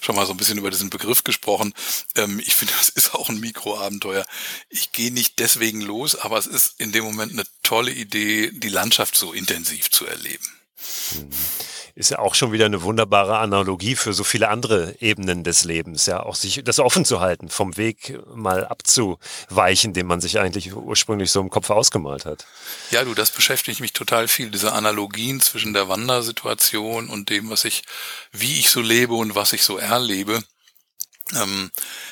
schon 0.00 0.16
mal 0.16 0.26
so 0.26 0.32
ein 0.32 0.36
bisschen 0.36 0.58
über 0.58 0.70
diesen 0.70 0.90
Begriff 0.90 1.24
gesprochen. 1.24 1.74
Ähm, 2.16 2.40
ich 2.40 2.54
finde, 2.54 2.74
das 2.78 2.88
ist 2.88 3.14
auch 3.14 3.28
ein 3.28 3.40
Mikroabenteuer. 3.40 4.24
Ich 4.68 4.92
gehe 4.92 5.12
nicht 5.12 5.38
deswegen 5.38 5.80
los, 5.80 6.14
aber 6.14 6.38
es 6.38 6.46
ist 6.46 6.74
in 6.78 6.92
dem 6.92 7.04
Moment 7.04 7.32
eine 7.32 7.44
tolle 7.66 7.90
Idee, 7.90 8.50
die 8.52 8.68
Landschaft 8.68 9.16
so 9.16 9.32
intensiv 9.32 9.90
zu 9.90 10.06
erleben. 10.06 10.46
Mhm. 11.16 11.30
Ist 11.96 12.10
ja 12.10 12.18
auch 12.18 12.34
schon 12.34 12.52
wieder 12.52 12.66
eine 12.66 12.82
wunderbare 12.82 13.38
Analogie 13.38 13.96
für 13.96 14.12
so 14.12 14.22
viele 14.22 14.50
andere 14.50 14.96
Ebenen 15.00 15.44
des 15.44 15.64
Lebens, 15.64 16.04
ja, 16.04 16.22
auch 16.22 16.36
sich 16.36 16.60
das 16.62 16.78
offen 16.78 17.06
zu 17.06 17.20
halten, 17.20 17.48
vom 17.48 17.78
Weg 17.78 18.20
mal 18.34 18.66
abzuweichen, 18.66 19.94
den 19.94 20.06
man 20.06 20.20
sich 20.20 20.38
eigentlich 20.38 20.74
ursprünglich 20.76 21.30
so 21.30 21.40
im 21.40 21.48
Kopf 21.48 21.70
ausgemalt 21.70 22.26
hat. 22.26 22.46
Ja, 22.90 23.02
du, 23.02 23.14
das 23.14 23.30
beschäftigt 23.30 23.80
mich 23.80 23.94
total 23.94 24.28
viel, 24.28 24.50
diese 24.50 24.74
Analogien 24.74 25.40
zwischen 25.40 25.72
der 25.72 25.88
Wandersituation 25.88 27.08
und 27.08 27.30
dem, 27.30 27.48
was 27.48 27.64
ich, 27.64 27.82
wie 28.30 28.60
ich 28.60 28.68
so 28.68 28.82
lebe 28.82 29.14
und 29.14 29.34
was 29.34 29.54
ich 29.54 29.64
so 29.64 29.78
erlebe. 29.78 30.44
Ähm, 31.34 31.70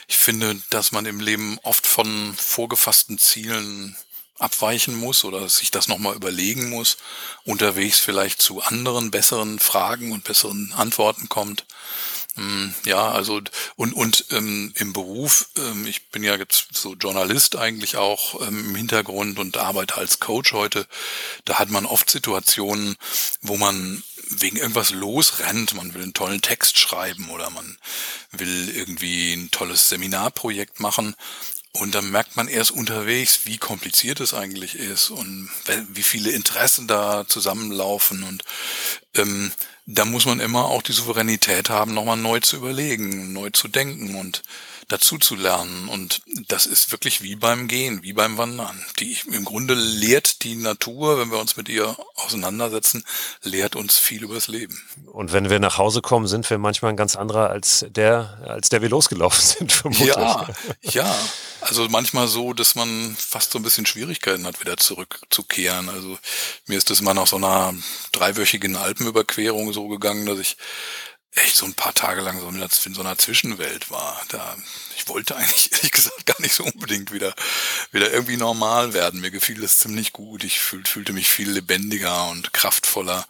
ich 0.09 0.17
finde, 0.17 0.57
dass 0.71 0.93
man 0.93 1.05
im 1.05 1.21
Leben 1.21 1.59
oft 1.63 1.87
von 1.87 2.35
vorgefassten 2.37 3.19
Zielen 3.19 3.97
abweichen 4.45 4.95
muss 4.95 5.25
oder 5.25 5.49
sich 5.49 5.71
das 5.71 5.89
nochmal 5.89 6.15
überlegen 6.15 6.69
muss, 6.71 6.99
unterwegs 7.45 7.99
vielleicht 7.99 8.41
zu 8.41 8.63
anderen, 8.63 9.11
besseren 9.11 9.59
Fragen 9.59 10.13
und 10.13 10.25
besseren 10.25 10.73
Antworten 10.77 11.29
kommt. 11.29 11.65
Hm, 12.37 12.75
ja, 12.85 13.13
also 13.13 13.41
und 13.77 13.93
und 13.93 14.27
ähm, 14.33 14.73
im 14.77 14.93
Beruf, 14.93 15.51
ähm, 15.57 15.87
ich 15.87 16.09
bin 16.09 16.25
ja 16.25 16.35
jetzt 16.35 16.67
so 16.73 16.95
Journalist 16.95 17.55
eigentlich 17.55 17.97
auch 17.97 18.41
ähm, 18.47 18.71
im 18.71 18.75
Hintergrund 18.75 19.39
und 19.39 19.57
arbeite 19.57 19.97
als 19.97 20.19
Coach 20.19 20.53
heute. 20.53 20.87
Da 21.45 21.61
hat 21.61 21.71
man 21.71 21.87
oft 21.87 22.11
Situationen, 22.11 22.97
wo 23.41 23.57
man 23.57 24.03
wegen 24.31 24.57
irgendwas 24.57 24.91
losrennt. 24.91 25.75
Man 25.75 25.95
will 25.95 26.03
einen 26.03 26.15
tollen 26.15 26.43
Text 26.43 26.77
schreiben 26.77 27.31
oder 27.31 27.51
man 27.51 27.79
will 28.33 28.69
irgendwie 28.75 29.35
ein 29.35 29.53
tolles 29.53 29.89
Seminarprojekt 29.89 30.81
machen 30.81 31.15
und 31.77 31.95
dann 31.95 32.11
merkt 32.11 32.37
man 32.37 32.47
erst 32.47 32.71
unterwegs, 32.71 33.41
wie 33.45 33.59
kompliziert 33.59 34.21
es 34.21 34.33
eigentlich 34.33 34.77
ist 34.77 35.11
und 35.11 35.51
wie 35.89 36.05
viele 36.05 36.31
Interessen 36.31 36.87
da 36.87 37.27
zusammenlaufen. 37.27 38.23
Und 38.23 38.45
ähm, 39.17 39.51
da 39.87 40.05
muss 40.05 40.25
man 40.25 40.39
immer 40.39 40.67
auch 40.67 40.83
die 40.83 40.93
Souveränität 40.93 41.71
haben, 41.71 41.93
nochmal 41.93 42.17
neu 42.17 42.39
zu 42.39 42.57
überlegen, 42.57 43.33
neu 43.33 43.51
zu 43.51 43.67
denken 43.67 44.15
und 44.15 44.43
dazu 44.87 45.19
zu 45.19 45.35
lernen. 45.35 45.89
Und 45.89 46.23
das 46.49 46.67
ist 46.67 46.93
wirklich 46.93 47.23
wie 47.23 47.35
beim 47.35 47.67
Gehen, 47.67 48.05
wie 48.05 48.13
beim 48.13 48.39
Wandern. 48.39 48.81
Die 49.01 49.17
im 49.33 49.45
Grunde 49.45 49.75
lehrt 49.75 50.45
die 50.45 50.55
Natur, 50.55 51.19
wenn 51.19 51.33
wir 51.33 51.39
uns 51.39 51.57
mit 51.57 51.69
ihr 51.69 51.97
auseinandersetzen, 52.15 53.05
lehrt 53.43 53.75
uns 53.75 53.99
viel 53.99 54.23
übers 54.23 54.47
Leben. 54.47 54.81
Und 55.07 55.33
wenn 55.33 55.51
wir 55.51 55.59
nach 55.59 55.79
Hause 55.79 56.03
kommen, 56.03 56.29
sind 56.29 56.49
wir 56.49 56.59
manchmal 56.59 56.93
ein 56.93 56.97
ganz 56.97 57.17
anderer 57.17 57.51
als 57.51 57.85
der, 57.89 58.39
als 58.47 58.69
der 58.69 58.81
wir 58.81 58.91
losgelaufen 58.91 59.45
sind, 59.59 59.73
vermutlich. 59.73 60.09
Ja, 60.09 60.47
ja. 60.83 61.17
Also 61.65 61.89
manchmal 61.89 62.29
so, 62.29 62.53
dass 62.53 62.75
man 62.75 63.17
fast 63.17 63.53
so 63.53 63.59
ein 63.59 63.63
bisschen 63.63 63.87
Schwierigkeiten 63.87 64.47
hat, 64.47 64.61
wieder 64.61 64.77
zurückzukehren. 64.77 65.89
Also 65.89 66.19
mir 66.67 66.77
ist 66.77 66.91
das 66.91 67.01
mal 67.01 67.15
nach 67.15 67.27
so 67.27 67.37
einer 67.37 67.75
dreiwöchigen 68.13 68.77
Alpenüberquerung 68.77 69.73
so 69.73 69.89
gegangen, 69.89 70.27
dass 70.27 70.39
ich 70.39 70.59
echt 71.33 71.57
so 71.57 71.65
ein 71.65 71.73
paar 71.73 71.95
Tage 71.95 72.21
lang 72.21 72.39
so 72.39 72.49
in 72.49 72.95
so 72.95 73.01
einer 73.01 73.17
Zwischenwelt 73.17 73.91
war. 73.91 74.21
Da, 74.29 74.57
ich 74.99 75.09
wollte 75.09 75.37
eigentlich 75.37 75.73
ehrlich 75.73 75.91
gesagt 75.91 76.27
gar 76.27 76.39
nicht 76.43 76.55
so 76.55 76.65
unbedingt 76.65 77.13
wieder, 77.13 77.35
wieder 77.93 78.13
irgendwie 78.13 78.37
normal 78.37 78.93
werden. 78.93 79.23
Mir 79.23 79.31
gefiel 79.31 79.59
das 79.59 79.79
ziemlich 79.79 80.13
gut. 80.13 80.45
Ich 80.45 80.61
fühl, 80.61 80.85
fühlte 80.85 81.15
mich 81.15 81.29
viel 81.29 81.51
lebendiger 81.51 82.29
und 82.29 82.53
kraftvoller. 82.53 83.27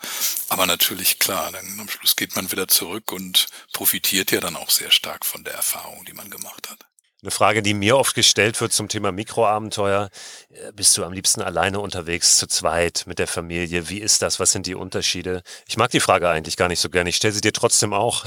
Aber 0.49 0.67
natürlich 0.67 1.21
klar, 1.21 1.53
dann 1.53 1.79
am 1.79 1.89
Schluss 1.89 2.17
geht 2.17 2.35
man 2.35 2.51
wieder 2.51 2.67
zurück 2.67 3.13
und 3.13 3.47
profitiert 3.73 4.33
ja 4.33 4.41
dann 4.41 4.57
auch 4.57 4.71
sehr 4.71 4.91
stark 4.91 5.25
von 5.25 5.45
der 5.45 5.55
Erfahrung, 5.55 6.05
die 6.05 6.15
man 6.15 6.31
gemacht 6.31 6.69
hat. 6.69 6.85
Eine 7.25 7.31
Frage, 7.31 7.63
die 7.63 7.73
mir 7.73 7.97
oft 7.97 8.15
gestellt 8.15 8.61
wird 8.61 8.75
zum 8.75 8.89
Thema 8.89 9.11
Mikroabenteuer. 9.11 10.11
Äh, 10.51 10.73
bist 10.73 10.95
du 10.99 11.05
am 11.05 11.15
liebsten 11.15 11.41
alleine 11.41 11.81
unterwegs, 11.81 12.37
zu 12.37 12.47
zweit, 12.47 13.05
mit 13.07 13.19
der 13.19 13.27
Familie? 13.27 13.89
Wie 13.89 13.99
ist 13.99 14.21
das? 14.21 14.41
Was 14.41 14.53
sind 14.53 14.67
die 14.67 14.75
Unterschiede? 14.75 15.43
Ich 15.67 15.79
mag 15.79 15.91
die 15.91 16.01
Frage 16.01 16.29
eigentlich 16.29 16.59
gar 16.59 16.69
nicht 16.69 16.81
so 16.81 16.91
gerne. 16.91 17.09
Ich 17.09 17.17
stelle 17.17 17.33
sie 17.33 17.41
dir 17.41 17.55
trotzdem 17.55 17.95
auch. 17.95 18.27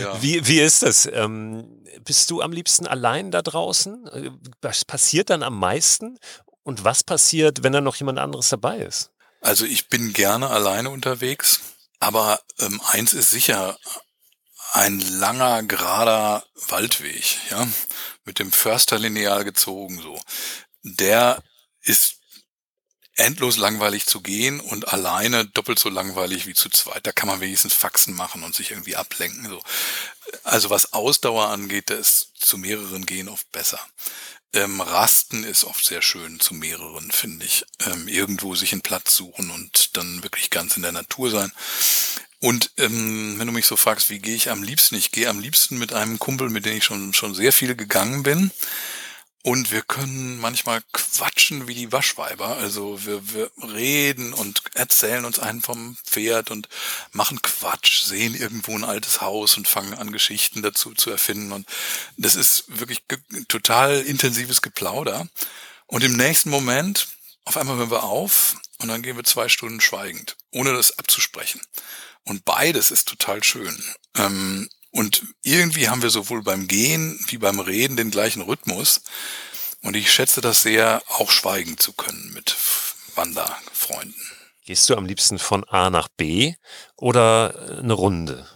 ja. 0.00 0.16
wie, 0.22 0.46
wie 0.46 0.60
ist 0.60 0.82
das? 0.82 1.04
Ähm, 1.12 1.84
bist 2.02 2.30
du 2.30 2.40
am 2.40 2.52
liebsten 2.52 2.86
allein 2.86 3.30
da 3.30 3.42
draußen? 3.42 4.06
Äh, 4.06 4.30
was 4.62 4.86
passiert 4.86 5.28
dann 5.28 5.42
am 5.42 5.58
meisten? 5.58 6.18
Und 6.62 6.84
was 6.84 7.04
passiert, 7.04 7.62
wenn 7.62 7.74
da 7.74 7.82
noch 7.82 7.96
jemand 7.96 8.18
anderes 8.20 8.48
dabei 8.48 8.78
ist? 8.78 9.10
Also 9.42 9.66
ich 9.66 9.90
bin 9.90 10.14
gerne 10.14 10.48
alleine 10.48 10.88
unterwegs. 10.88 11.60
Aber 11.98 12.40
ähm, 12.58 12.80
eins 12.86 13.12
ist 13.12 13.28
sicher, 13.28 13.76
ein 14.72 15.00
langer, 15.00 15.62
gerader 15.62 16.44
Waldweg, 16.68 17.36
ja, 17.50 17.66
mit 18.24 18.38
dem 18.38 18.52
Försterlineal 18.52 19.44
gezogen, 19.44 20.00
so. 20.00 20.20
Der 20.82 21.42
ist 21.82 22.16
endlos 23.16 23.56
langweilig 23.56 24.06
zu 24.06 24.20
gehen 24.22 24.60
und 24.60 24.88
alleine 24.88 25.44
doppelt 25.44 25.78
so 25.78 25.88
langweilig 25.88 26.46
wie 26.46 26.54
zu 26.54 26.70
zweit. 26.70 27.06
Da 27.06 27.12
kann 27.12 27.28
man 27.28 27.40
wenigstens 27.40 27.74
Faxen 27.74 28.14
machen 28.14 28.42
und 28.42 28.54
sich 28.54 28.70
irgendwie 28.70 28.96
ablenken, 28.96 29.48
so. 29.48 29.62
Also 30.44 30.70
was 30.70 30.92
Ausdauer 30.92 31.48
angeht, 31.48 31.90
da 31.90 31.94
ist 31.94 32.32
zu 32.38 32.56
mehreren 32.56 33.04
gehen 33.04 33.28
oft 33.28 33.50
besser. 33.52 33.80
Ähm, 34.52 34.80
Rasten 34.80 35.44
ist 35.44 35.64
oft 35.64 35.84
sehr 35.84 36.02
schön 36.02 36.40
zu 36.40 36.54
mehreren, 36.54 37.10
finde 37.12 37.46
ich. 37.46 37.64
Ähm, 37.86 38.08
irgendwo 38.08 38.54
sich 38.54 38.72
einen 38.72 38.82
Platz 38.82 39.14
suchen 39.14 39.50
und 39.50 39.96
dann 39.96 40.22
wirklich 40.22 40.50
ganz 40.50 40.76
in 40.76 40.82
der 40.82 40.92
Natur 40.92 41.30
sein. 41.30 41.52
Und 42.40 42.70
ähm, 42.78 43.38
wenn 43.38 43.46
du 43.46 43.52
mich 43.52 43.66
so 43.66 43.76
fragst, 43.76 44.08
wie 44.08 44.18
gehe 44.18 44.34
ich 44.34 44.50
am 44.50 44.62
liebsten? 44.62 44.94
Ich 44.94 45.12
gehe 45.12 45.28
am 45.28 45.40
liebsten 45.40 45.78
mit 45.78 45.92
einem 45.92 46.18
Kumpel, 46.18 46.48
mit 46.48 46.64
dem 46.64 46.78
ich 46.78 46.84
schon, 46.84 47.12
schon 47.12 47.34
sehr 47.34 47.52
viel 47.52 47.76
gegangen 47.76 48.22
bin. 48.22 48.50
Und 49.42 49.70
wir 49.70 49.80
können 49.80 50.38
manchmal 50.38 50.82
quatschen 50.92 51.66
wie 51.66 51.74
die 51.74 51.92
Waschweiber. 51.92 52.56
Also 52.58 53.04
wir, 53.06 53.32
wir 53.32 53.50
reden 53.74 54.34
und 54.34 54.62
erzählen 54.74 55.24
uns 55.24 55.38
einen 55.38 55.62
vom 55.62 55.96
Pferd 56.04 56.50
und 56.50 56.68
machen 57.12 57.40
Quatsch, 57.40 58.02
sehen 58.02 58.34
irgendwo 58.34 58.76
ein 58.76 58.84
altes 58.84 59.22
Haus 59.22 59.56
und 59.56 59.66
fangen 59.66 59.94
an, 59.94 60.12
Geschichten 60.12 60.60
dazu 60.60 60.94
zu 60.94 61.10
erfinden. 61.10 61.52
Und 61.52 61.66
das 62.18 62.36
ist 62.36 62.64
wirklich 62.68 63.02
total 63.48 64.00
intensives 64.00 64.60
Geplauder. 64.60 65.26
Und 65.86 66.04
im 66.04 66.16
nächsten 66.16 66.50
Moment, 66.50 67.08
auf 67.44 67.56
einmal 67.56 67.76
hören 67.76 67.90
wir 67.90 68.04
auf 68.04 68.56
und 68.78 68.88
dann 68.88 69.02
gehen 69.02 69.16
wir 69.16 69.24
zwei 69.24 69.48
Stunden 69.48 69.80
schweigend, 69.80 70.36
ohne 70.50 70.74
das 70.74 70.98
abzusprechen. 70.98 71.60
Und 72.24 72.44
beides 72.44 72.90
ist 72.90 73.08
total 73.08 73.42
schön. 73.42 73.76
Ähm, 74.16 74.68
und 74.90 75.22
irgendwie 75.42 75.88
haben 75.88 76.02
wir 76.02 76.10
sowohl 76.10 76.42
beim 76.42 76.66
Gehen 76.66 77.18
wie 77.28 77.38
beim 77.38 77.60
Reden 77.60 77.96
den 77.96 78.10
gleichen 78.10 78.42
Rhythmus. 78.42 79.02
Und 79.82 79.96
ich 79.96 80.12
schätze 80.12 80.40
das 80.40 80.62
sehr, 80.62 81.02
auch 81.08 81.30
schweigen 81.30 81.78
zu 81.78 81.92
können 81.92 82.32
mit 82.34 82.56
Wanderfreunden. 83.14 84.20
Gehst 84.64 84.88
du 84.88 84.96
am 84.96 85.06
liebsten 85.06 85.38
von 85.38 85.64
A 85.64 85.90
nach 85.90 86.08
B 86.08 86.54
oder 86.96 87.78
eine 87.78 87.94
Runde? 87.94 88.46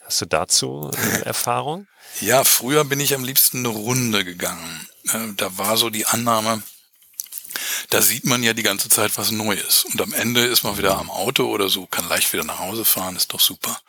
Hast 0.00 0.20
du 0.20 0.26
dazu 0.26 0.90
Erfahrung? 1.24 1.86
Ja, 2.20 2.44
früher 2.44 2.84
bin 2.84 3.00
ich 3.00 3.14
am 3.14 3.24
liebsten 3.24 3.58
eine 3.58 3.68
Runde 3.68 4.24
gegangen. 4.24 4.88
Äh, 5.12 5.34
da 5.36 5.56
war 5.58 5.76
so 5.76 5.90
die 5.90 6.06
Annahme, 6.06 6.62
da 7.90 8.02
sieht 8.02 8.24
man 8.24 8.42
ja 8.42 8.54
die 8.54 8.62
ganze 8.62 8.88
Zeit 8.88 9.16
was 9.16 9.30
Neues. 9.30 9.84
Und 9.84 10.00
am 10.00 10.12
Ende 10.12 10.44
ist 10.44 10.64
man 10.64 10.78
wieder 10.78 10.98
am 10.98 11.10
Auto 11.10 11.46
oder 11.46 11.68
so, 11.68 11.86
kann 11.86 12.08
leicht 12.08 12.32
wieder 12.32 12.44
nach 12.44 12.58
Hause 12.58 12.84
fahren, 12.84 13.16
ist 13.16 13.32
doch 13.32 13.40
super. 13.40 13.80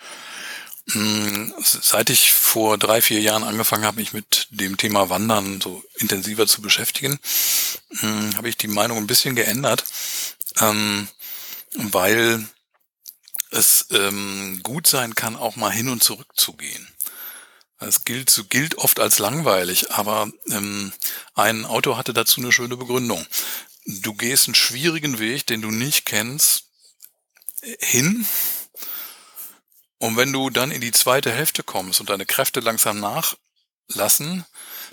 Hm, 0.92 1.54
seit 1.60 2.10
ich 2.10 2.32
vor 2.34 2.78
drei, 2.78 3.02
vier 3.02 3.22
Jahren 3.22 3.44
angefangen 3.44 3.86
habe, 3.86 4.00
mich 4.00 4.14
mit 4.14 4.48
dem 4.50 4.78
Thema 4.78 5.10
Wandern 5.10 5.62
so 5.62 5.84
intensiver 5.98 6.48
zu 6.48 6.62
beschäftigen, 6.62 7.20
hm, 8.00 8.36
habe 8.36 8.50
ich 8.50 8.58
die 8.58 8.68
Meinung 8.68 8.98
ein 8.98 9.08
bisschen 9.08 9.36
geändert, 9.36 9.84
ähm, 10.60 11.08
weil 11.74 12.48
es 13.52 13.88
ähm, 13.92 14.62
gut 14.64 14.88
sein 14.88 15.16
kann, 15.16 15.36
auch 15.36 15.56
mal 15.56 15.72
hin 15.72 15.90
und 15.90 16.04
zurück 16.04 16.28
zu 16.36 16.54
gehen. 16.54 16.88
Es 17.80 18.04
gilt, 18.04 18.46
gilt 18.50 18.76
oft 18.78 19.00
als 19.00 19.20
langweilig, 19.20 19.92
aber 19.92 20.30
ähm, 20.50 20.92
ein 21.34 21.66
Autor 21.66 21.98
hatte 21.98 22.14
dazu 22.14 22.42
eine 22.42 22.52
schöne 22.52 22.76
Begründung. 22.76 23.26
Du 23.86 24.14
gehst 24.14 24.48
einen 24.48 24.56
schwierigen 24.56 25.20
Weg, 25.20 25.48
den 25.48 25.62
du 25.62 25.72
nicht 25.72 26.06
kennst, 26.06 26.66
hin. 27.80 28.26
Und 29.98 30.18
wenn 30.18 30.32
du 30.32 30.50
dann 30.50 30.72
in 30.72 30.82
die 30.82 30.92
zweite 30.92 31.32
Hälfte 31.32 31.64
kommst 31.64 32.00
und 32.00 32.10
deine 32.10 32.26
Kräfte 32.26 32.60
langsam 32.60 33.00
nachlassen, 33.00 34.46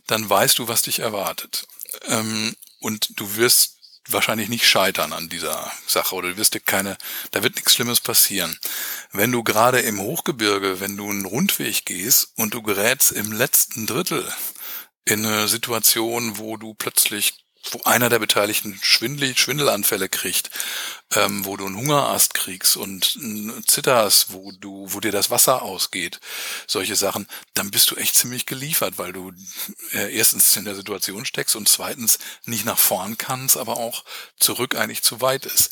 dann 0.06 0.28
weißt 0.28 0.58
du, 0.58 0.68
was 0.68 0.82
dich 0.82 1.00
erwartet. 1.00 1.66
Ähm, 2.06 2.54
und 2.80 3.18
du 3.18 3.36
wirst 3.36 3.75
wahrscheinlich 4.08 4.48
nicht 4.48 4.66
scheitern 4.66 5.12
an 5.12 5.28
dieser 5.28 5.72
Sache 5.86 6.14
oder 6.14 6.30
du 6.30 6.36
wirst 6.36 6.54
dir 6.54 6.60
keine, 6.60 6.96
da 7.30 7.42
wird 7.42 7.56
nichts 7.56 7.74
Schlimmes 7.74 8.00
passieren. 8.00 8.58
Wenn 9.12 9.32
du 9.32 9.42
gerade 9.42 9.80
im 9.80 10.00
Hochgebirge, 10.00 10.80
wenn 10.80 10.96
du 10.96 11.08
einen 11.08 11.24
Rundweg 11.24 11.84
gehst 11.84 12.32
und 12.36 12.54
du 12.54 12.62
gerätst 12.62 13.12
im 13.12 13.32
letzten 13.32 13.86
Drittel 13.86 14.30
in 15.04 15.24
eine 15.24 15.48
Situation, 15.48 16.38
wo 16.38 16.56
du 16.56 16.74
plötzlich 16.74 17.45
wo 17.70 17.80
einer 17.82 18.08
der 18.08 18.18
Beteiligten 18.18 18.78
Schwindel, 18.82 19.36
Schwindelanfälle 19.36 20.08
kriegt, 20.08 20.50
ähm, 21.14 21.44
wo 21.44 21.56
du 21.56 21.66
einen 21.66 21.76
Hungerast 21.76 22.34
kriegst 22.34 22.76
und 22.76 23.18
zitterst, 23.66 24.32
wo 24.32 24.52
du, 24.52 24.86
wo 24.88 25.00
dir 25.00 25.12
das 25.12 25.30
Wasser 25.30 25.62
ausgeht, 25.62 26.20
solche 26.66 26.96
Sachen, 26.96 27.26
dann 27.54 27.70
bist 27.70 27.90
du 27.90 27.96
echt 27.96 28.14
ziemlich 28.16 28.46
geliefert, 28.46 28.98
weil 28.98 29.12
du 29.12 29.32
äh, 29.92 30.14
erstens 30.16 30.56
in 30.56 30.64
der 30.64 30.74
Situation 30.74 31.24
steckst 31.24 31.56
und 31.56 31.68
zweitens 31.68 32.18
nicht 32.44 32.64
nach 32.64 32.78
vorn 32.78 33.18
kannst, 33.18 33.56
aber 33.56 33.76
auch 33.76 34.04
zurück 34.38 34.74
eigentlich 34.74 35.02
zu 35.02 35.20
weit 35.20 35.46
ist. 35.46 35.70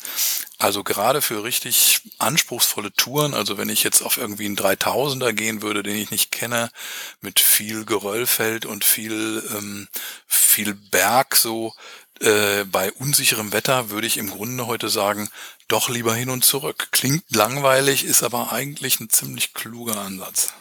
Also 0.57 0.83
gerade 0.83 1.21
für 1.21 1.43
richtig 1.43 2.01
anspruchsvolle 2.17 2.93
Touren, 2.93 3.33
also 3.33 3.57
wenn 3.57 3.67
ich 3.67 3.83
jetzt 3.83 4.01
auf 4.01 4.17
irgendwie 4.17 4.45
einen 4.45 4.55
3000er 4.55 5.33
gehen 5.33 5.61
würde, 5.61 5.83
den 5.83 5.97
ich 5.97 6.11
nicht 6.11 6.31
kenne, 6.31 6.71
mit 7.19 7.41
viel 7.41 7.83
Geröllfeld 7.85 8.65
und 8.65 8.85
viel, 8.85 9.43
ähm, 9.53 9.89
viel 10.27 10.73
Berg 10.73 11.35
so, 11.35 11.73
äh, 12.21 12.63
bei 12.65 12.91
unsicherem 12.93 13.51
Wetter 13.51 13.89
würde 13.89 14.07
ich 14.07 14.17
im 14.17 14.29
Grunde 14.29 14.65
heute 14.67 14.87
sagen, 14.87 15.29
doch 15.67 15.89
lieber 15.89 16.15
hin 16.15 16.29
und 16.29 16.45
zurück. 16.45 16.87
Klingt 16.91 17.23
langweilig, 17.35 18.05
ist 18.05 18.23
aber 18.23 18.53
eigentlich 18.53 18.99
ein 18.99 19.09
ziemlich 19.09 19.53
kluger 19.53 19.97
Ansatz. 19.97 20.53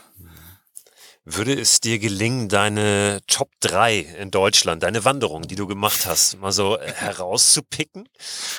Würde 1.26 1.58
es 1.58 1.80
dir 1.80 1.98
gelingen, 1.98 2.50
deine 2.50 3.20
Top 3.26 3.48
3 3.60 3.98
in 4.20 4.30
Deutschland, 4.30 4.82
deine 4.82 5.06
Wanderung, 5.06 5.48
die 5.48 5.54
du 5.54 5.66
gemacht 5.66 6.04
hast, 6.04 6.38
mal 6.38 6.52
so 6.52 6.76
äh, 6.76 6.92
herauszupicken? 6.92 8.06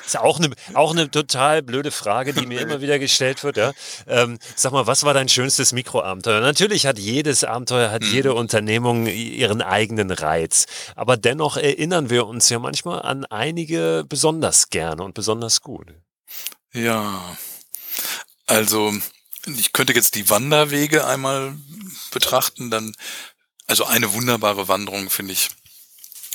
Ist 0.04 0.18
auch 0.18 0.40
eine, 0.40 0.50
auch 0.74 0.90
eine 0.90 1.08
total 1.08 1.62
blöde 1.62 1.92
Frage, 1.92 2.32
die 2.32 2.44
mir 2.44 2.60
immer 2.62 2.80
wieder 2.80 2.98
gestellt 2.98 3.44
wird. 3.44 3.56
Ja? 3.56 3.72
Ähm, 4.08 4.40
sag 4.56 4.72
mal, 4.72 4.88
was 4.88 5.04
war 5.04 5.14
dein 5.14 5.28
schönstes 5.28 5.72
Mikroabenteuer? 5.72 6.40
Natürlich 6.40 6.86
hat 6.86 6.98
jedes 6.98 7.44
Abenteuer, 7.44 7.92
hat 7.92 8.02
jede 8.02 8.30
mhm. 8.30 8.38
Unternehmung 8.38 9.06
ihren 9.06 9.62
eigenen 9.62 10.10
Reiz. 10.10 10.66
Aber 10.96 11.16
dennoch 11.16 11.56
erinnern 11.56 12.10
wir 12.10 12.26
uns 12.26 12.48
ja 12.48 12.58
manchmal 12.58 13.02
an 13.02 13.24
einige 13.26 14.04
besonders 14.08 14.70
gerne 14.70 15.04
und 15.04 15.14
besonders 15.14 15.60
gut. 15.60 15.94
Ja, 16.72 17.36
also 18.46 18.92
ich 19.46 19.72
könnte 19.72 19.92
jetzt 19.92 20.14
die 20.14 20.28
Wanderwege 20.28 21.06
einmal 21.06 21.56
betrachten, 22.10 22.70
dann, 22.70 22.94
also 23.66 23.84
eine 23.84 24.12
wunderbare 24.12 24.68
Wanderung 24.68 25.10
finde 25.10 25.32
ich, 25.32 25.50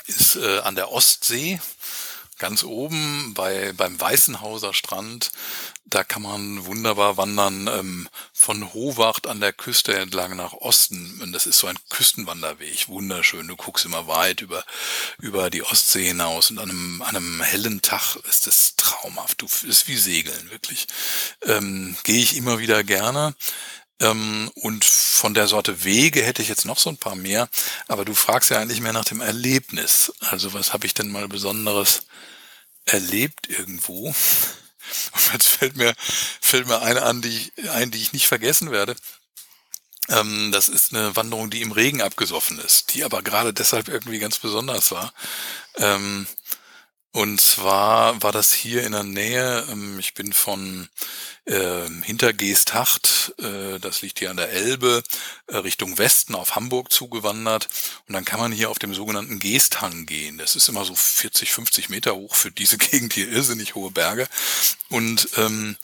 ist 0.06 0.36
äh, 0.36 0.58
an 0.60 0.74
der 0.74 0.90
Ostsee, 0.90 1.60
ganz 2.42 2.64
oben 2.64 3.34
bei, 3.34 3.72
beim 3.72 3.98
Weißenhauser 4.00 4.74
Strand. 4.74 5.30
Da 5.84 6.02
kann 6.02 6.22
man 6.22 6.66
wunderbar 6.66 7.16
wandern 7.16 7.68
ähm, 7.68 8.08
von 8.32 8.74
Howacht 8.74 9.28
an 9.28 9.40
der 9.40 9.52
Küste 9.52 9.94
entlang 9.94 10.34
nach 10.34 10.52
Osten. 10.54 11.20
Und 11.22 11.30
das 11.30 11.46
ist 11.46 11.58
so 11.58 11.68
ein 11.68 11.78
Küstenwanderweg, 11.88 12.88
wunderschön. 12.88 13.46
Du 13.46 13.54
guckst 13.54 13.84
immer 13.84 14.08
weit 14.08 14.40
über, 14.40 14.64
über 15.20 15.50
die 15.50 15.62
Ostsee 15.62 16.08
hinaus 16.08 16.50
und 16.50 16.58
an 16.58 16.70
einem, 16.70 17.02
an 17.02 17.14
einem 17.14 17.40
hellen 17.42 17.80
Tag 17.80 18.16
ist 18.28 18.48
das 18.48 18.74
traumhaft. 18.76 19.40
Du 19.40 19.46
ist 19.68 19.86
wie 19.86 19.96
Segeln, 19.96 20.50
wirklich. 20.50 20.88
Ähm, 21.42 21.96
Gehe 22.02 22.22
ich 22.22 22.36
immer 22.36 22.58
wieder 22.58 22.82
gerne. 22.82 23.36
Ähm, 24.00 24.50
und 24.56 24.84
von 24.84 25.32
der 25.32 25.46
Sorte 25.46 25.84
Wege 25.84 26.24
hätte 26.24 26.42
ich 26.42 26.48
jetzt 26.48 26.64
noch 26.64 26.78
so 26.78 26.90
ein 26.90 26.96
paar 26.96 27.14
mehr. 27.14 27.48
Aber 27.86 28.04
du 28.04 28.14
fragst 28.14 28.50
ja 28.50 28.58
eigentlich 28.58 28.80
mehr 28.80 28.92
nach 28.92 29.04
dem 29.04 29.20
Erlebnis. 29.20 30.12
Also 30.18 30.52
was 30.54 30.72
habe 30.72 30.86
ich 30.86 30.94
denn 30.94 31.12
mal 31.12 31.28
Besonderes 31.28 32.02
erlebt 32.84 33.48
irgendwo? 33.48 34.08
Und 35.12 35.32
jetzt 35.32 35.48
fällt 35.48 35.76
mir, 35.76 35.94
fällt 36.40 36.66
mir 36.66 36.82
eine 36.82 37.02
an, 37.02 37.22
die, 37.22 37.52
ein, 37.70 37.90
die 37.90 38.02
ich 38.02 38.12
nicht 38.12 38.26
vergessen 38.26 38.70
werde. 38.70 38.96
Ähm, 40.08 40.50
das 40.52 40.68
ist 40.68 40.92
eine 40.92 41.14
Wanderung, 41.16 41.50
die 41.50 41.62
im 41.62 41.72
Regen 41.72 42.02
abgesoffen 42.02 42.58
ist, 42.58 42.94
die 42.94 43.04
aber 43.04 43.22
gerade 43.22 43.54
deshalb 43.54 43.88
irgendwie 43.88 44.18
ganz 44.18 44.38
besonders 44.38 44.90
war. 44.90 45.12
Ähm, 45.76 46.26
und 47.12 47.40
zwar 47.40 48.22
war 48.22 48.32
das 48.32 48.52
hier 48.54 48.84
in 48.84 48.92
der 48.92 49.02
Nähe, 49.02 49.66
ähm, 49.70 49.98
ich 49.98 50.14
bin 50.14 50.32
von 50.32 50.88
äh, 51.44 51.86
hinter 52.02 52.32
Geesthacht, 52.32 53.34
äh, 53.38 53.78
das 53.78 54.00
liegt 54.00 54.20
hier 54.20 54.30
an 54.30 54.38
der 54.38 54.48
Elbe, 54.48 55.02
äh, 55.48 55.56
Richtung 55.58 55.98
Westen 55.98 56.34
auf 56.34 56.56
Hamburg 56.56 56.90
zugewandert. 56.90 57.68
Und 58.08 58.14
dann 58.14 58.24
kann 58.24 58.40
man 58.40 58.50
hier 58.50 58.70
auf 58.70 58.78
dem 58.78 58.94
sogenannten 58.94 59.40
Geesthang 59.40 60.06
gehen. 60.06 60.38
Das 60.38 60.56
ist 60.56 60.68
immer 60.68 60.84
so 60.86 60.94
40, 60.94 61.52
50 61.52 61.90
Meter 61.90 62.14
hoch 62.14 62.34
für 62.34 62.50
diese 62.50 62.78
Gegend 62.90 63.12
hier, 63.12 63.28
irrsinnig 63.28 63.74
hohe 63.74 63.90
Berge. 63.90 64.26
Und 64.88 65.28
ähm, 65.36 65.76